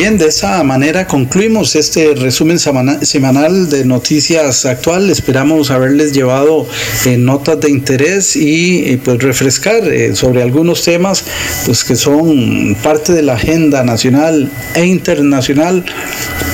Bien, 0.00 0.16
de 0.16 0.28
esa 0.28 0.64
manera 0.64 1.06
concluimos 1.06 1.76
este 1.76 2.14
resumen 2.14 2.58
semanal 2.58 3.68
de 3.68 3.84
noticias 3.84 4.64
actual. 4.64 5.10
Esperamos 5.10 5.70
haberles 5.70 6.14
llevado 6.14 6.66
eh, 7.04 7.18
notas 7.18 7.60
de 7.60 7.68
interés 7.68 8.34
y 8.34 8.78
eh, 8.78 9.00
pues 9.04 9.18
refrescar 9.18 9.86
eh, 9.86 10.16
sobre 10.16 10.42
algunos 10.42 10.84
temas 10.84 11.22
pues 11.66 11.84
que 11.84 11.96
son 11.96 12.78
parte 12.82 13.12
de 13.12 13.20
la 13.20 13.34
agenda 13.34 13.84
nacional 13.84 14.50
e 14.74 14.86
internacional. 14.86 15.84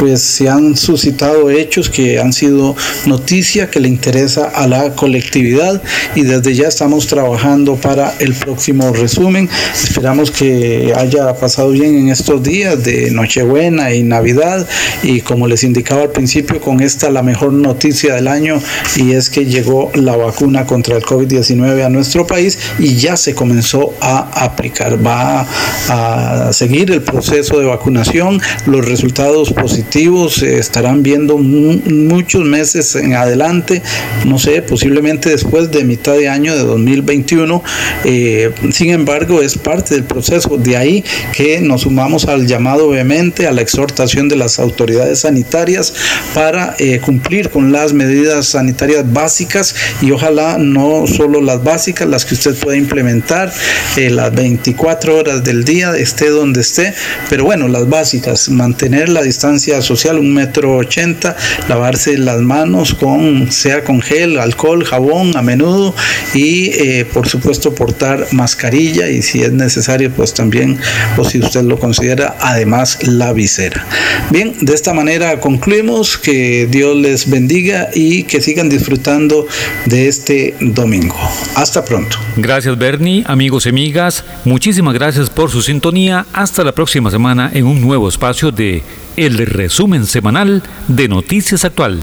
Pues 0.01 0.22
se 0.22 0.49
han 0.49 0.76
suscitado 0.76 1.49
hechos 1.49 1.88
que 1.88 2.18
han 2.18 2.32
sido 2.32 2.74
noticia 3.07 3.70
que 3.70 3.78
le 3.78 3.86
interesa 3.86 4.47
a 4.47 4.66
la 4.66 4.92
colectividad 4.97 5.80
y 6.16 6.22
desde 6.22 6.53
ya 6.53 6.66
estamos 6.66 7.07
trabajando 7.07 7.76
para 7.76 8.12
el 8.18 8.34
próximo 8.34 8.92
resumen. 8.92 9.49
Esperamos 9.72 10.32
que 10.32 10.92
haya 10.97 11.32
pasado 11.34 11.70
bien 11.70 11.97
en 11.97 12.09
estos 12.09 12.42
días 12.42 12.82
de 12.82 13.12
noche 13.12 13.36
Nochebuena 13.37 13.93
y 13.93 14.03
Navidad 14.03 14.66
y 15.03 15.20
como 15.20 15.47
les 15.47 15.62
indicaba 15.62 16.03
al 16.03 16.11
principio 16.11 16.61
con 16.61 16.80
esta 16.80 17.11
la 17.11 17.22
mejor 17.22 17.53
noticia 17.53 18.14
del 18.14 18.28
año 18.28 18.61
y 18.97 19.12
es 19.12 19.28
que 19.28 19.45
llegó 19.45 19.91
la 19.95 20.16
vacuna 20.16 20.64
contra 20.64 20.97
el 20.97 21.03
COVID-19 21.03 21.84
a 21.84 21.89
nuestro 21.91 22.26
país 22.26 22.59
y 22.78 22.97
ya 22.97 23.16
se 23.16 23.34
comenzó 23.34 23.93
a 24.01 24.45
aplicar. 24.45 25.05
Va 25.05 25.47
a 25.89 26.53
seguir 26.53 26.91
el 26.91 27.03
proceso 27.03 27.59
de 27.59 27.66
vacunación, 27.66 28.41
los 28.64 28.87
resultados 28.87 29.53
positivos 29.53 30.37
se 30.37 30.59
estarán 30.59 31.03
viendo 31.03 31.37
muchos 31.37 32.45
meses 32.45 32.95
en 32.97 33.14
adelante, 33.14 33.82
no 34.24 34.39
sé, 34.39 34.62
posiblemente 34.62 35.28
después 35.30 35.70
de 35.70 35.84
mitad 35.84 36.14
de 36.14 36.28
año 36.28 36.57
de 36.57 36.62
2021. 36.62 37.62
Eh, 38.05 38.51
sin 38.72 38.91
embargo, 38.91 39.43
es 39.43 39.59
parte 39.59 39.95
del 39.95 40.05
proceso. 40.05 40.57
De 40.57 40.76
ahí 40.76 41.05
que 41.34 41.61
nos 41.61 41.82
sumamos 41.82 42.24
al 42.26 42.47
llamado 42.47 42.89
BM 42.89 43.25
a 43.26 43.52
la 43.52 43.60
exhortación 43.60 44.28
de 44.28 44.36
las 44.36 44.58
autoridades 44.58 45.20
sanitarias 45.20 45.92
para 46.32 46.76
eh, 46.78 47.00
cumplir 47.00 47.50
con 47.50 47.72
las 47.72 47.92
medidas 47.92 48.46
sanitarias 48.46 49.12
básicas 49.12 49.74
y 50.00 50.12
ojalá 50.12 50.58
no 50.58 51.06
solo 51.06 51.40
las 51.40 51.62
básicas, 51.64 52.08
las 52.08 52.24
que 52.24 52.34
usted 52.34 52.54
pueda 52.54 52.76
implementar 52.76 53.52
eh, 53.96 54.10
las 54.10 54.32
24 54.32 55.16
horas 55.16 55.42
del 55.42 55.64
día, 55.64 55.96
esté 55.96 56.30
donde 56.30 56.60
esté, 56.60 56.94
pero 57.28 57.44
bueno, 57.44 57.66
las 57.66 57.88
básicas, 57.88 58.48
mantener 58.48 59.08
la 59.08 59.22
distancia 59.22 59.82
social 59.82 60.18
un 60.18 60.32
metro 60.32 60.76
ochenta, 60.76 61.36
lavarse 61.68 62.16
las 62.16 62.40
manos 62.40 62.94
con, 62.94 63.50
sea 63.50 63.82
con 63.82 64.00
gel, 64.00 64.38
alcohol, 64.38 64.84
jabón 64.84 65.36
a 65.36 65.42
menudo 65.42 65.94
y 66.32 66.70
eh, 66.70 67.06
por 67.12 67.28
supuesto 67.28 67.74
portar 67.74 68.28
mascarilla 68.32 69.08
y 69.08 69.22
si 69.22 69.42
es 69.42 69.52
necesario 69.52 70.10
pues 70.10 70.34
también 70.34 70.78
o 71.16 71.24
si 71.24 71.38
usted 71.38 71.62
lo 71.62 71.78
considera 71.78 72.36
además 72.40 72.98
la 73.18 73.32
visera. 73.32 73.86
Bien, 74.30 74.54
de 74.60 74.74
esta 74.74 74.92
manera 74.92 75.40
concluimos 75.40 76.16
que 76.18 76.66
Dios 76.70 76.96
les 76.96 77.28
bendiga 77.28 77.88
y 77.94 78.24
que 78.24 78.40
sigan 78.40 78.68
disfrutando 78.68 79.46
de 79.86 80.08
este 80.08 80.54
domingo. 80.60 81.16
Hasta 81.54 81.84
pronto. 81.84 82.18
Gracias 82.36 82.76
Bernie, 82.78 83.24
amigos 83.26 83.66
y 83.66 83.70
amigas, 83.70 84.24
muchísimas 84.44 84.94
gracias 84.94 85.30
por 85.30 85.50
su 85.50 85.62
sintonía. 85.62 86.26
Hasta 86.32 86.64
la 86.64 86.72
próxima 86.72 87.10
semana 87.10 87.50
en 87.52 87.66
un 87.66 87.80
nuevo 87.80 88.08
espacio 88.08 88.50
de 88.50 88.82
El 89.16 89.38
resumen 89.38 90.06
semanal 90.06 90.62
de 90.88 91.08
Noticias 91.08 91.64
Actual. 91.64 92.02